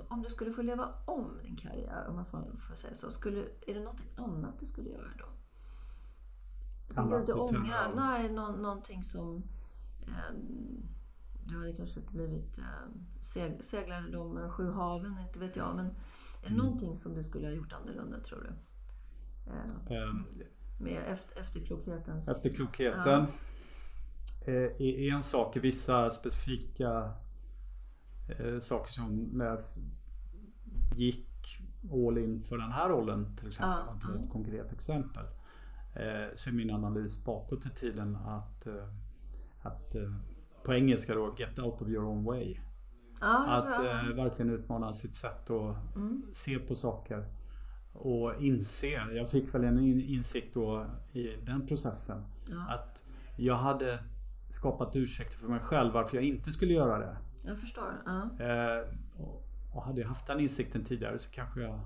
om 0.08 0.22
du 0.22 0.30
skulle 0.30 0.52
få 0.52 0.62
leva 0.62 0.88
om 1.04 1.38
din 1.42 1.56
karriär, 1.56 2.06
om 2.08 2.14
man 2.14 2.26
får, 2.26 2.56
får 2.68 2.74
säga 2.74 2.94
så, 2.94 3.10
skulle, 3.10 3.40
är 3.66 3.74
det 3.74 3.80
något 3.80 4.02
annat 4.16 4.60
du 4.60 4.66
skulle 4.66 4.90
göra 4.90 5.10
då? 5.18 5.24
Tänker 6.94 7.26
du 7.26 7.32
ångrar? 7.32 7.92
Nej, 7.96 8.32
nå, 8.32 8.48
någonting 8.48 9.04
som... 9.04 9.42
Eh, 10.02 10.34
du 11.44 11.58
hade 11.58 11.72
kanske 11.72 12.00
blivit 12.00 12.58
eh, 12.58 12.64
seg, 13.20 13.64
seglare 13.64 14.10
de 14.10 14.50
sju 14.50 14.70
haven, 14.70 15.18
inte 15.18 15.38
vet 15.38 15.56
jag. 15.56 15.76
Men 15.76 15.86
är 15.86 15.92
det 16.42 16.46
mm. 16.46 16.58
någonting 16.58 16.96
som 16.96 17.14
du 17.14 17.22
skulle 17.22 17.46
ha 17.46 17.54
gjort 17.54 17.72
annorlunda 17.72 18.20
tror 18.20 18.40
du? 18.40 18.52
Eh, 19.52 20.08
um, 20.08 20.26
med 20.80 21.02
efter, 21.06 21.40
efterklokhetens... 21.40 22.28
Efterklokheten 22.28 23.20
ja. 23.20 23.26
Är 24.44 24.82
eh, 24.82 25.14
en 25.14 25.22
sak. 25.22 25.56
i 25.56 25.60
Vissa 25.60 26.10
specifika 26.10 27.12
eh, 28.28 28.58
saker 28.58 28.92
som 28.92 29.16
när 29.16 29.44
jag 29.44 29.58
gick 30.96 31.26
all 31.92 32.18
in 32.18 32.42
för 32.42 32.58
den 32.58 32.72
här 32.72 32.88
rollen 32.88 33.36
till 33.36 33.48
exempel. 33.48 33.96
Ja. 34.02 34.20
Ett 34.20 34.30
konkret 34.30 34.72
exempel. 34.72 35.24
Eh, 35.94 36.34
så 36.34 36.50
är 36.50 36.54
min 36.54 36.70
analys 36.70 37.24
bakåt 37.24 37.66
i 37.66 37.70
tiden 37.70 38.16
att, 38.16 38.66
att 39.62 39.96
på 40.64 40.74
engelska 40.74 41.14
då, 41.14 41.34
get 41.38 41.58
out 41.58 41.82
of 41.82 41.88
your 41.88 42.04
own 42.04 42.24
way. 42.24 42.56
Ah, 43.20 43.56
att 43.56 43.84
ja. 43.84 44.14
verkligen 44.14 44.50
utmana 44.50 44.92
sitt 44.92 45.14
sätt 45.14 45.50
att 45.50 45.96
mm. 45.96 46.22
se 46.32 46.58
på 46.58 46.74
saker. 46.74 47.24
Och 47.92 48.42
inse, 48.42 48.86
jag 49.12 49.30
fick 49.30 49.54
väl 49.54 49.64
en 49.64 49.78
insikt 50.00 50.54
då 50.54 50.86
i 51.12 51.36
den 51.42 51.66
processen. 51.66 52.22
Ja. 52.48 52.66
Att 52.68 53.02
jag 53.36 53.54
hade 53.54 53.98
skapat 54.50 54.96
ursäkter 54.96 55.38
för 55.38 55.48
mig 55.48 55.60
själv 55.60 55.92
varför 55.92 56.16
jag 56.16 56.24
inte 56.24 56.50
skulle 56.50 56.74
göra 56.74 56.98
det. 56.98 57.16
Jag 57.42 57.58
förstår. 57.58 58.02
Ja. 58.06 58.44
Eh, 58.44 58.84
och, 59.72 59.82
hade 59.82 60.00
jag 60.00 60.08
haft 60.08 60.26
den 60.26 60.40
insikten 60.40 60.84
tidigare 60.84 61.18
så 61.18 61.30
kanske 61.30 61.60
jag 61.60 61.80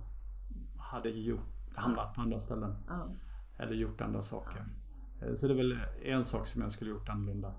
hade 0.78 1.08
gjort, 1.08 1.40
hamnat 1.74 2.14
på 2.14 2.20
andra 2.20 2.40
ställen. 2.40 2.76
Ja 2.88 3.08
eller 3.56 3.74
gjort 3.74 4.00
andra 4.00 4.22
saker. 4.22 4.66
Ja. 5.20 5.36
Så 5.36 5.48
det 5.48 5.52
är 5.52 5.56
väl 5.56 5.78
en 6.04 6.24
sak 6.24 6.46
som 6.46 6.62
jag 6.62 6.72
skulle 6.72 6.90
gjort 6.90 7.08
annorlunda. 7.08 7.52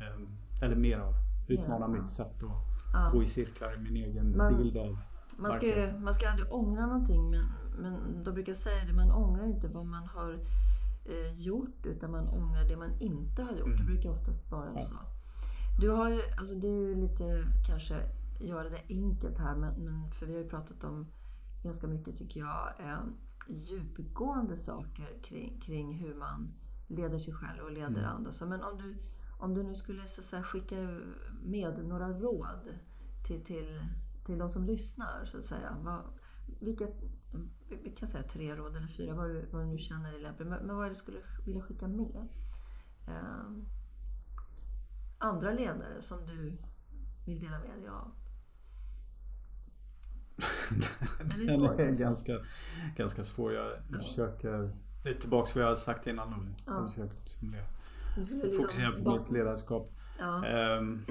Ehm, 0.00 0.28
eller 0.62 0.76
mer 0.76 0.98
av. 0.98 1.14
Utmana 1.48 1.88
mitt 1.88 2.08
sätt 2.08 2.42
att 2.42 3.12
gå 3.12 3.22
i 3.22 3.26
cirklar 3.26 3.74
i 3.74 3.78
min 3.78 3.96
egen 3.96 4.36
man, 4.36 4.56
bild 4.56 4.76
av 4.76 4.98
man 5.36 5.52
ska, 5.52 5.66
man 5.98 6.14
ska 6.14 6.28
aldrig 6.28 6.52
ångra 6.52 6.86
någonting 6.86 7.30
men, 7.30 7.44
men 7.78 8.24
då 8.24 8.32
brukar 8.32 8.50
jag 8.50 8.56
säga 8.56 8.84
det, 8.84 8.92
man 8.92 9.10
ångrar 9.10 9.46
inte 9.46 9.68
vad 9.68 9.86
man 9.86 10.06
har 10.06 10.38
eh, 11.04 11.32
gjort 11.32 11.86
utan 11.86 12.10
man 12.10 12.28
ångrar 12.28 12.68
det 12.68 12.76
man 12.76 13.00
inte 13.00 13.42
har 13.42 13.52
gjort. 13.52 13.66
Mm. 13.66 13.78
Det 13.78 13.84
brukar 13.84 14.10
oftast 14.10 14.50
vara 14.50 14.72
ja. 14.74 14.80
så. 14.80 14.94
Du 15.80 15.90
har 15.90 16.08
ju, 16.08 16.20
alltså 16.38 16.54
det 16.54 16.66
är 16.68 16.80
ju 16.80 16.94
lite 16.94 17.46
kanske 17.66 18.10
göra 18.40 18.68
det 18.68 18.82
enkelt 18.88 19.38
här 19.38 19.56
men, 19.56 19.74
men 19.74 20.10
för 20.10 20.26
vi 20.26 20.32
har 20.34 20.42
ju 20.42 20.48
pratat 20.48 20.84
om 20.84 21.06
ganska 21.62 21.86
mycket 21.86 22.16
tycker 22.16 22.40
jag 22.40 22.72
eh, 22.78 22.98
djupgående 23.48 24.56
saker 24.56 25.22
kring, 25.22 25.60
kring 25.60 25.92
hur 25.92 26.14
man 26.14 26.54
leder 26.88 27.18
sig 27.18 27.34
själv 27.34 27.64
och 27.64 27.72
leder 27.72 27.86
Mm. 27.88 28.04
andra. 28.04 28.32
Så, 28.32 28.46
men 28.46 28.62
om 28.62 28.78
du, 28.78 28.96
om 29.38 29.54
du 29.54 29.62
nu 29.62 29.74
skulle 29.74 30.06
så 30.06 30.22
säga, 30.22 30.42
skicka 30.42 30.76
med 31.42 31.84
några 31.84 32.08
råd 32.08 32.68
till, 33.26 33.44
till, 33.44 33.80
till 34.24 34.38
de 34.38 34.50
som 34.50 34.64
lyssnar, 34.64 35.24
så 35.24 35.38
att 35.38 35.46
säga. 35.46 35.76
Vad, 35.82 36.00
vilka, 36.60 36.86
vi 37.68 37.90
kan 37.90 38.08
säga 38.08 38.22
tre 38.22 38.56
råd 38.56 38.76
eller 38.76 38.86
fyra, 38.86 39.14
vad 39.14 39.28
du, 39.30 39.46
vad 39.52 39.62
du 39.62 39.66
nu 39.66 39.78
känner 39.78 40.12
är 40.12 40.18
lämpligt. 40.20 40.48
Men, 40.48 40.66
men 40.66 40.76
vad 40.76 40.84
är 40.84 40.88
det 40.88 40.94
du 40.94 40.98
skulle 40.98 41.18
vilja 41.46 41.62
skicka 41.62 41.88
med? 41.88 42.28
Eh, 43.08 43.50
andra 45.18 45.50
ledare 45.50 46.02
som 46.02 46.26
du 46.26 46.56
vill 47.26 47.40
dela 47.40 47.58
med 47.58 47.78
dig 47.80 47.88
av? 47.88 48.10
Det 51.24 51.34
är 51.42 51.46
Den 51.46 51.56
svårt 51.58 51.80
är 51.80 51.90
ganska, 51.90 52.38
ganska 52.96 53.24
svår. 53.24 53.52
Jag 53.52 53.72
Ja. 53.92 53.98
försöker... 53.98 54.70
Det 55.02 55.10
är 55.10 55.14
tillbaka 55.14 55.46
till 55.46 55.54
vad 55.60 55.64
jag 55.64 55.70
har 55.70 55.76
sagt 55.76 56.06
innan. 56.06 56.54
Jag 56.66 56.74
Ja. 56.74 56.80
har 56.80 56.88
försökt 56.88 57.28
som 57.28 57.50
le- 57.50 57.64
Du 58.16 58.24
skulle 58.24 58.42
liksom 58.44 58.62
fokusera 58.62 58.92
på 58.92 59.02
bak- 59.02 59.20
mitt 59.20 59.30
ledarskap. 59.30 59.92
Ja. 60.18 60.44
Ehm, 60.46 61.04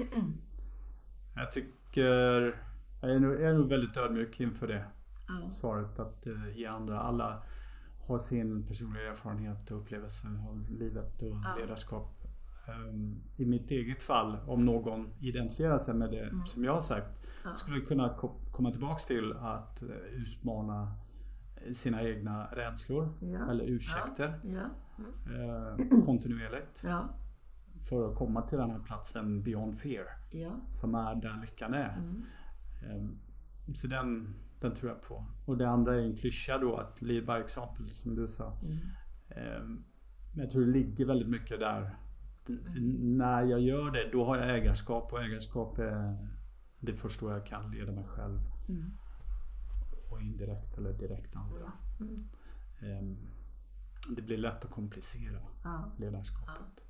jag 1.36 1.52
tycker... 1.52 2.60
Jag 3.00 3.10
är, 3.12 3.20
nog, 3.20 3.32
jag 3.34 3.42
är 3.42 3.54
nog 3.54 3.68
väldigt 3.68 3.96
ödmjuk 3.96 4.40
inför 4.40 4.66
det 4.68 4.84
Ja. 5.28 5.50
svaret. 5.50 5.98
Att 5.98 6.26
eh, 6.26 6.56
ge 6.58 6.66
andra... 6.66 7.00
Alla 7.00 7.42
har 8.06 8.18
sin 8.18 8.66
personliga 8.66 9.10
erfarenhet 9.10 9.70
och 9.70 9.78
upplevelse 9.78 10.26
av 10.48 10.66
livet 10.70 11.22
och 11.22 11.28
Ja. 11.44 11.56
ledarskap. 11.60 12.10
Ehm, 12.66 13.20
I 13.36 13.44
mitt 13.46 13.70
eget 13.70 14.02
fall, 14.02 14.36
om 14.46 14.64
någon 14.64 15.08
identifierar 15.20 15.78
sig 15.78 15.94
med 15.94 16.10
det 16.10 16.20
Mm. 16.28 16.46
som 16.46 16.64
jag 16.64 16.74
har 16.74 16.80
sagt, 16.80 17.26
Ja. 17.44 17.56
skulle 17.56 17.80
kunna 17.80 18.08
ko- 18.08 18.40
komma 18.52 18.70
tillbaks 18.70 19.04
till 19.04 19.32
att 19.32 19.82
eh, 19.82 19.88
utmana 20.12 20.92
sina 21.72 22.02
egna 22.02 22.46
rädslor 22.52 23.08
Ja. 23.20 23.50
eller 23.50 23.64
ursäkter 23.64 24.40
Ja. 24.44 24.60
eh, 25.34 26.00
kontinuerligt 26.04 26.82
för 27.88 28.10
att 28.10 28.16
komma 28.18 28.42
till 28.42 28.58
den 28.58 28.70
här 28.70 28.78
platsen 28.80 29.42
beyond 29.42 29.78
fear 29.78 30.06
som 30.70 30.94
är 30.94 31.14
där 31.14 31.40
lyckan 31.40 31.74
är. 31.74 31.96
Mm. 31.96 32.22
Eh, 32.82 33.74
så 33.74 33.86
den, 33.86 34.34
den 34.68 34.74
tror 34.76 34.90
jag 34.92 35.02
på. 35.02 35.24
Och 35.46 35.56
det 35.56 35.68
andra 35.68 35.94
är 35.94 35.98
en 36.00 36.16
klyscha 36.16 36.58
då 36.58 36.76
att 36.76 37.02
lead 37.02 37.26
by 37.26 37.32
example 37.32 37.88
som 37.88 38.14
du 38.14 38.28
sa. 38.28 38.58
Mm. 38.62 38.78
Eh, 39.28 39.62
Men 40.32 40.42
jag 40.44 40.50
tror 40.50 40.60
det 40.64 40.72
ligger 40.72 41.06
väldigt 41.06 41.28
mycket 41.28 41.60
där. 41.60 41.96
När 43.00 43.42
jag 43.42 43.60
gör 43.60 43.90
det 43.90 44.08
då 44.12 44.24
har 44.24 44.36
jag 44.36 44.56
ägarskap 44.58 45.12
och 45.12 45.22
ägarskap 45.22 45.78
är 45.78 46.28
det 46.80 46.94
första 46.94 47.26
jag 47.26 47.46
kan 47.46 47.70
leda 47.70 47.92
mig 47.92 48.04
själv 48.04 48.40
Mm. 48.68 48.90
och 50.10 50.20
indirekt 50.22 50.78
eller 50.78 50.92
direkt 50.92 51.36
andra. 51.36 51.72
Mm. 52.00 52.14
Eh, 52.80 53.16
Det 54.16 54.22
blir 54.22 54.38
lätt 54.38 54.64
att 54.64 54.70
komplicera 54.70 55.38
Ja. 55.64 55.92
ledarskapet. 55.98 56.84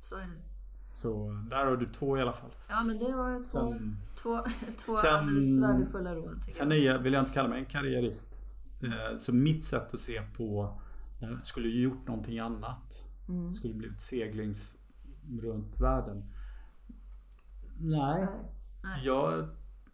Så 0.00 0.14
är 0.16 0.20
det. 0.26 0.55
Så 0.96 1.30
där 1.50 1.66
har 1.66 1.76
du 1.76 1.86
två 1.86 2.18
i 2.18 2.20
alla 2.20 2.32
fall. 2.32 2.50
Ja, 2.68 2.82
men 2.84 2.98
det 2.98 3.16
var 3.16 3.38
två, 3.38 3.44
Sen, 3.44 3.96
två, 4.16 4.40
två 4.78 4.96
Sen- 4.96 5.14
alldeles 5.14 5.58
värdefulla 5.62 6.14
råd. 6.14 6.42
sen 6.50 6.72
är 6.72 6.76
jag, 6.76 6.98
vill 6.98 7.12
jag 7.12 7.22
inte 7.22 7.32
kalla 7.32 7.48
mig 7.48 7.58
en 7.58 7.66
karriärist. 7.66 8.38
Eh, 8.82 9.16
Så 9.18 9.34
mitt 9.34 9.64
sätt 9.64 9.94
att 9.94 10.00
se 10.00 10.22
på 10.36 10.78
när 11.20 11.30
jag 11.30 11.46
skulle 11.46 11.68
gjort 11.68 12.06
någonting 12.06 12.38
annat. 12.38 13.04
Mm. 13.28 13.52
Skulle 13.52 13.74
blivit 13.74 14.00
seglings 14.00 14.76
runt 15.42 15.80
världen. 15.80 16.24
Nej, 17.80 18.20
Nej. 18.20 18.28
Nej. 18.84 19.04
jag 19.06 19.48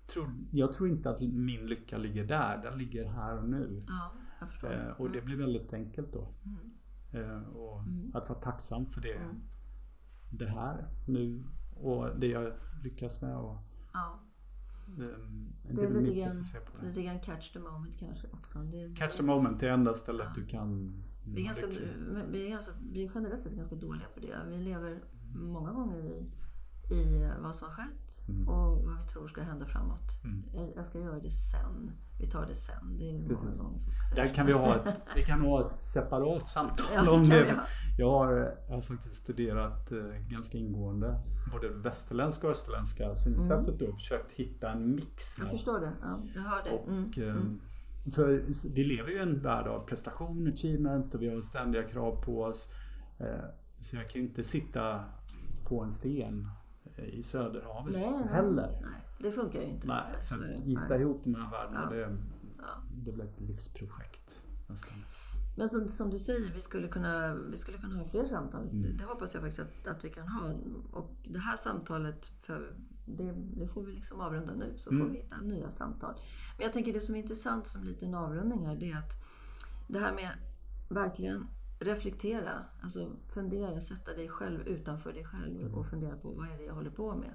tror, 0.06 0.30
jag 0.52 0.72
tror 0.72 0.88
inte 0.88 1.10
att 1.10 1.20
min 1.20 1.66
lycka 1.66 1.98
ligger 1.98 2.24
där. 2.24 2.60
Den 2.62 2.78
ligger 2.78 3.08
här 3.08 3.38
och 3.38 3.48
nu. 3.48 3.84
Ja, 3.88 4.12
jag 4.40 4.48
förstår. 4.48 4.72
Eh, 4.72 5.00
Och 5.00 5.10
det 5.10 5.20
blir 5.22 5.36
väldigt 5.36 5.72
enkelt 5.72 6.12
då. 6.12 6.28
Mm. 6.44 7.30
Eh, 7.30 7.42
Och 7.48 7.78
Mm. 7.80 8.10
att 8.14 8.28
vara 8.28 8.38
tacksam 8.40 8.86
för 8.86 9.00
det. 9.00 9.12
Mm. 9.14 9.36
Det 10.32 10.46
här 10.46 10.88
nu 11.06 11.44
och 11.74 12.18
det 12.18 12.26
jag 12.26 12.52
lyckas 12.82 13.22
med. 13.22 13.36
Och, 13.36 13.58
Ja. 13.92 14.18
det, 14.86 15.04
det, 15.04 15.12
Det 15.76 15.82
är 15.82 15.90
lite 16.00 16.20
grann, 16.22 16.38
att 16.38 16.44
se 16.44 16.58
på 16.58 16.72
det. 16.80 16.86
lite 16.86 17.02
grann 17.02 17.20
catch 17.20 17.52
the 17.52 17.58
moment 17.58 17.98
kanske 17.98 18.26
också. 18.32 18.58
Det, 18.58 18.94
Catch 18.96 19.16
the 19.16 19.22
moment, 19.22 19.60
det 19.60 19.68
är 19.68 19.72
enda 19.72 19.94
stället 19.94 20.26
Ja. 20.26 20.32
du 20.40 20.46
kan 20.46 21.02
Vi 21.26 21.40
är, 21.40 21.44
ganska, 21.44 21.66
vi, 22.30 22.46
är 22.46 22.50
ganska, 22.50 22.72
vi 22.92 23.04
är 23.04 23.10
generellt 23.14 23.42
sett 23.42 23.52
ganska 23.52 23.76
dåliga 23.76 24.06
på 24.14 24.20
det. 24.20 24.36
Vi 24.48 24.58
lever 24.58 25.02
många 25.34 25.72
gånger 25.72 25.98
i, 25.98 26.30
i 26.94 27.30
vad 27.42 27.56
som 27.56 27.68
har 27.68 27.74
skett 27.74 27.94
Mm. 28.28 28.48
och 28.48 28.84
vad 28.84 28.98
vi 29.02 29.08
tror 29.12 29.28
ska 29.28 29.42
hända 29.42 29.66
framåt. 29.66 30.20
Mm. 30.24 30.42
Jag, 30.76 30.86
ska 30.86 30.98
göra 30.98 31.18
det 31.20 31.30
sen. 31.30 31.90
Vi 32.18 32.26
tar 32.26 32.46
det 32.46 32.54
sen. 32.54 32.98
Det 32.98 33.08
är 33.10 33.12
många 33.12 33.28
Precis. 33.28 33.58
gånger 33.58 33.78
folk 33.78 34.08
säger. 34.14 34.26
Där 34.26 34.34
kan 34.34 34.46
vi 34.46 34.52
ha 34.52 34.76
ett, 34.76 35.00
vi 35.16 35.22
kan 35.22 35.40
ha 35.40 35.60
ett 35.70 35.82
separat 35.82 36.48
samtal 36.48 36.86
Ja, 36.94 37.10
om 37.12 37.28
det. 37.28 37.54
Jag 37.98 38.10
har, 38.10 38.54
jag 38.68 38.74
har 38.74 38.82
faktiskt 38.82 39.14
studerat 39.14 39.92
eh, 39.92 39.98
ganska 40.30 40.58
ingående 40.58 41.20
både 41.52 41.68
västerländska 41.68 42.46
och 42.46 42.52
österländska 42.52 43.16
synsättet 43.16 43.78
då 43.78 43.86
och 43.86 43.96
försökt 43.98 44.32
hitta 44.32 44.70
en 44.72 44.94
mix. 44.94 45.38
Jag 45.38 45.50
förstår 45.50 45.80
det. 45.80 45.92
Ja, 46.02 46.20
jag 46.34 46.42
hör 46.42 46.64
det. 46.64 46.70
Och, 46.70 46.88
Mm. 46.88 47.10
eh, 47.16 47.36
Mm. 47.36 47.60
För 48.14 48.44
vi 48.74 48.84
lever 48.84 49.10
ju 49.10 49.16
i 49.16 49.22
en 49.22 49.42
värld 49.42 49.66
av 49.66 49.86
prestation, 49.86 50.48
achievement 50.52 51.14
och 51.14 51.22
vi 51.22 51.34
har 51.34 51.40
ständiga 51.40 51.82
krav 51.82 52.22
på 52.24 52.42
oss. 52.42 52.68
Eh, 53.18 53.26
Så 53.80 53.96
jag 53.96 54.10
kan 54.10 54.20
ju 54.22 54.28
inte 54.28 54.44
sitta 54.44 55.04
på 55.68 55.82
en 55.82 55.92
sten 55.92 56.48
i 56.98 57.22
Söderhavet 57.22 57.94
Nej, 57.94 58.10
nej, 58.10 58.28
heller. 58.28 58.78
nej, 58.82 59.00
det 59.18 59.32
funkar 59.32 59.60
ju 59.60 59.66
inte. 59.66 59.86
Nej, 59.86 60.02
så 60.22 60.34
att 60.34 60.66
gifta 60.66 60.88
Nej. 60.88 61.00
ihop 61.00 61.20
de 61.24 61.34
här 61.34 61.50
världarna, 61.50 61.94
Ja. 61.94 62.06
det, 62.06 63.04
det 63.04 63.12
blir 63.12 63.24
ett 63.24 63.40
livsprojekt 63.40 64.38
nästan. 64.68 65.04
Men 65.56 65.68
som, 65.68 65.88
som 65.88 66.10
du 66.10 66.18
säger, 66.18 66.52
vi 66.54 66.60
skulle 66.60 66.88
kunna, 66.88 67.34
vi 67.34 67.56
skulle 67.56 67.78
kunna 67.78 67.96
ha 67.98 68.04
fler 68.04 68.26
samtal. 68.26 68.62
Mm. 68.62 68.82
Det, 68.82 68.92
det 68.92 69.04
hoppas 69.04 69.34
jag 69.34 69.42
faktiskt 69.42 69.68
att, 69.86 69.86
att 69.96 70.04
vi 70.04 70.10
kan 70.10 70.28
ha. 70.28 70.50
Och 70.92 71.10
det 71.24 71.38
här 71.38 71.56
samtalet, 71.56 72.26
för 72.42 72.74
det, 73.04 73.32
det 73.36 73.66
får 73.66 73.82
vi 73.82 73.92
liksom 73.92 74.20
avrunda 74.20 74.54
nu, 74.54 74.74
så 74.76 74.90
Mm. 74.90 75.02
får 75.06 75.12
vi 75.12 75.18
hitta 75.20 75.40
nya 75.40 75.70
samtal. 75.70 76.14
Men 76.56 76.64
jag 76.64 76.72
tänker 76.72 76.92
det 76.92 77.00
som 77.00 77.14
är 77.14 77.18
intressant 77.18 77.66
som 77.66 77.84
liten 77.84 78.14
avrundning 78.14 78.66
här, 78.66 78.76
det 78.76 78.90
är 78.90 78.98
att 78.98 79.12
det 79.88 79.98
här 79.98 80.14
med 80.14 80.30
verkligen 80.88 81.46
reflektera, 81.84 82.64
alltså 82.82 83.16
fundera, 83.34 83.80
sätta 83.80 84.12
dig 84.14 84.28
själv 84.28 84.60
utanför 84.68 85.12
dig 85.12 85.24
själv 85.24 85.60
Mm. 85.60 85.74
och 85.74 85.86
fundera 85.86 86.16
på 86.16 86.30
vad 86.32 86.48
är 86.48 86.58
det 86.58 86.64
jag 86.64 86.74
håller 86.74 86.90
på 86.90 87.14
med? 87.16 87.30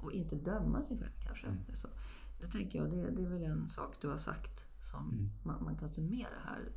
Och 0.00 0.12
inte 0.12 0.36
döma 0.36 0.82
sig 0.82 0.98
själv 0.98 1.12
kanske. 1.20 1.46
Mm. 1.46 1.58
Så, 1.74 1.88
det 2.40 2.46
tänker 2.46 2.78
jag, 2.78 2.90
det, 2.90 3.10
det 3.10 3.22
är 3.22 3.28
väl 3.28 3.42
en 3.42 3.68
sak 3.68 3.94
du 4.00 4.08
har 4.08 4.18
sagt 4.18 4.64
som 4.80 5.08
Mm. 5.10 5.30
man, 5.42 5.64
man 5.64 5.76
kan 5.76 5.90
summera 5.90 6.38
här. 6.44 6.72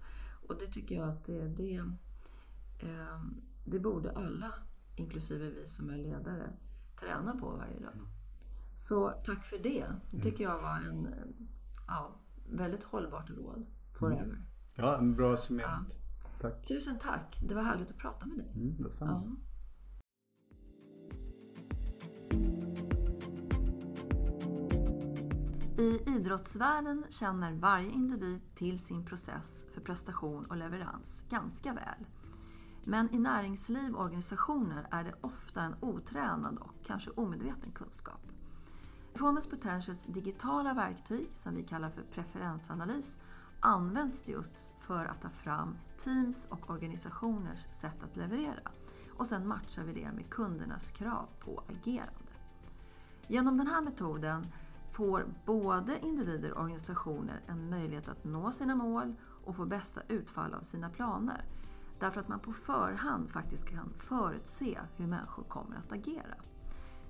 Och 0.47 0.55
det 0.59 0.67
tycker 0.67 0.95
jag 0.95 1.09
att 1.09 1.25
det, 1.25 1.47
det, 1.47 1.75
eh, 2.79 3.21
det 3.65 3.79
borde 3.79 4.11
alla, 4.11 4.51
inklusive 4.95 5.49
vi 5.49 5.67
som 5.67 5.89
är 5.89 5.97
ledare, 5.97 6.49
träna 6.99 7.35
på 7.39 7.49
varje 7.49 7.79
dag. 7.79 7.93
Så 8.77 9.09
tack 9.09 9.45
för 9.45 9.57
det. 9.63 9.85
Det 10.11 10.21
tycker 10.21 10.43
jag 10.43 10.61
var 10.61 10.77
en 10.89 11.07
ja, 11.87 12.15
väldigt 12.49 12.83
hållbart 12.83 13.29
råd 13.29 13.65
forever. 13.99 14.41
Ja, 14.75 14.97
en 14.97 15.15
bra 15.15 15.37
summerat. 15.37 15.97
Tack. 16.41 16.65
Tusen 16.67 16.99
tack. 16.99 17.39
Det 17.41 17.55
var 17.55 17.61
härligt 17.61 17.91
att 17.91 17.97
prata 17.97 18.25
med 18.25 18.37
dig. 18.37 18.51
Mm, 18.55 18.77
detsamma. 18.77 19.23
Ja. 19.25 19.45
I 25.77 26.01
idrottsvärlden 26.07 27.03
känner 27.09 27.53
varje 27.53 27.89
individ 27.89 28.41
till 28.55 28.79
sin 28.79 29.05
process 29.05 29.65
för 29.73 29.81
prestation 29.81 30.45
och 30.45 30.57
leverans 30.57 31.25
ganska 31.29 31.73
väl. 31.73 32.05
Men 32.83 33.13
i 33.13 33.19
näringsliv 33.19 33.95
och 33.95 34.03
organisationer 34.03 34.87
är 34.91 35.03
det 35.03 35.13
ofta 35.21 35.61
en 35.61 35.75
otränad 35.81 36.57
och 36.57 36.85
kanske 36.85 37.11
omedveten 37.11 37.71
kunskap. 37.71 38.21
Performance 39.13 39.49
Potentials 39.49 40.03
digitala 40.03 40.73
verktyg, 40.73 41.29
som 41.33 41.55
vi 41.55 41.63
kallar 41.63 41.89
för 41.89 42.01
preferensanalys, 42.01 43.17
används 43.59 44.27
just 44.27 44.55
för 44.79 45.05
att 45.05 45.21
ta 45.21 45.29
fram 45.29 45.77
teams 45.97 46.47
och 46.49 46.69
organisationers 46.69 47.67
sätt 47.71 48.03
att 48.03 48.17
leverera. 48.17 48.71
Och 49.17 49.27
sen 49.27 49.47
matchar 49.47 49.83
vi 49.83 49.93
det 49.93 50.11
med 50.11 50.29
kundernas 50.29 50.91
krav 50.91 51.27
på 51.39 51.63
agerande. 51.69 52.31
Genom 53.27 53.57
den 53.57 53.67
här 53.67 53.81
metoden 53.81 54.47
får 54.91 55.25
både 55.45 55.99
individer 55.99 56.51
och 56.53 56.61
organisationer 56.61 57.41
en 57.47 57.69
möjlighet 57.69 58.07
att 58.07 58.23
nå 58.23 58.51
sina 58.51 58.75
mål 58.75 59.15
och 59.45 59.55
få 59.55 59.65
bästa 59.65 60.01
utfall 60.07 60.53
av 60.53 60.61
sina 60.61 60.89
planer. 60.89 61.45
Därför 61.99 62.19
att 62.19 62.27
man 62.27 62.39
på 62.39 62.53
förhand 62.53 63.29
faktiskt 63.29 63.69
kan 63.69 63.93
förutse 63.99 64.79
hur 64.95 65.07
människor 65.07 65.43
kommer 65.43 65.75
att 65.75 65.91
agera. 65.91 66.35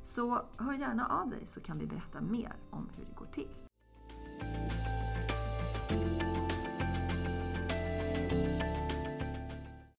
Så 0.04 0.42
hör 0.58 0.74
gärna 0.74 1.08
av 1.08 1.30
dig 1.30 1.48
så 1.48 1.60
kan 1.60 1.78
vi 1.78 1.86
berätta 1.86 2.22
mer 2.22 2.56
om 2.70 2.90
hur 2.96 3.06
det 3.06 3.16
går 3.16 3.26
till. 3.26 3.50